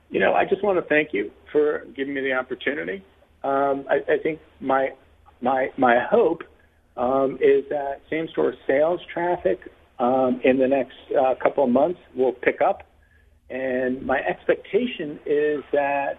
[0.09, 3.03] You know, I just want to thank you for giving me the opportunity.
[3.43, 4.93] Um, I, I, think my,
[5.41, 6.41] my, my hope
[6.97, 9.59] um, is that same store sales traffic
[9.99, 12.81] um, in the next uh, couple of months will pick up.
[13.51, 16.17] And my expectation is that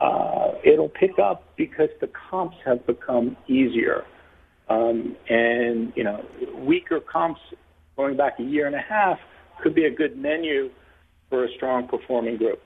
[0.00, 4.04] uh, it'll pick up because the comps have become easier.
[4.70, 7.40] Um, and, you know, weaker comps
[7.96, 9.18] going back a year and a half
[9.60, 10.70] could be a good menu
[11.28, 12.62] for a strong performing group.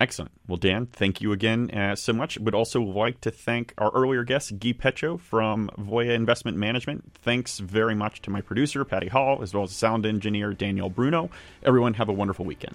[0.00, 0.32] Excellent.
[0.48, 2.36] Well, Dan, thank you again uh, so much.
[2.36, 7.12] Would also like to thank our earlier guest, Guy Petcho from Voya Investment Management.
[7.14, 11.30] Thanks very much to my producer, Patty Hall, as well as sound engineer, Daniel Bruno.
[11.62, 12.74] Everyone, have a wonderful weekend.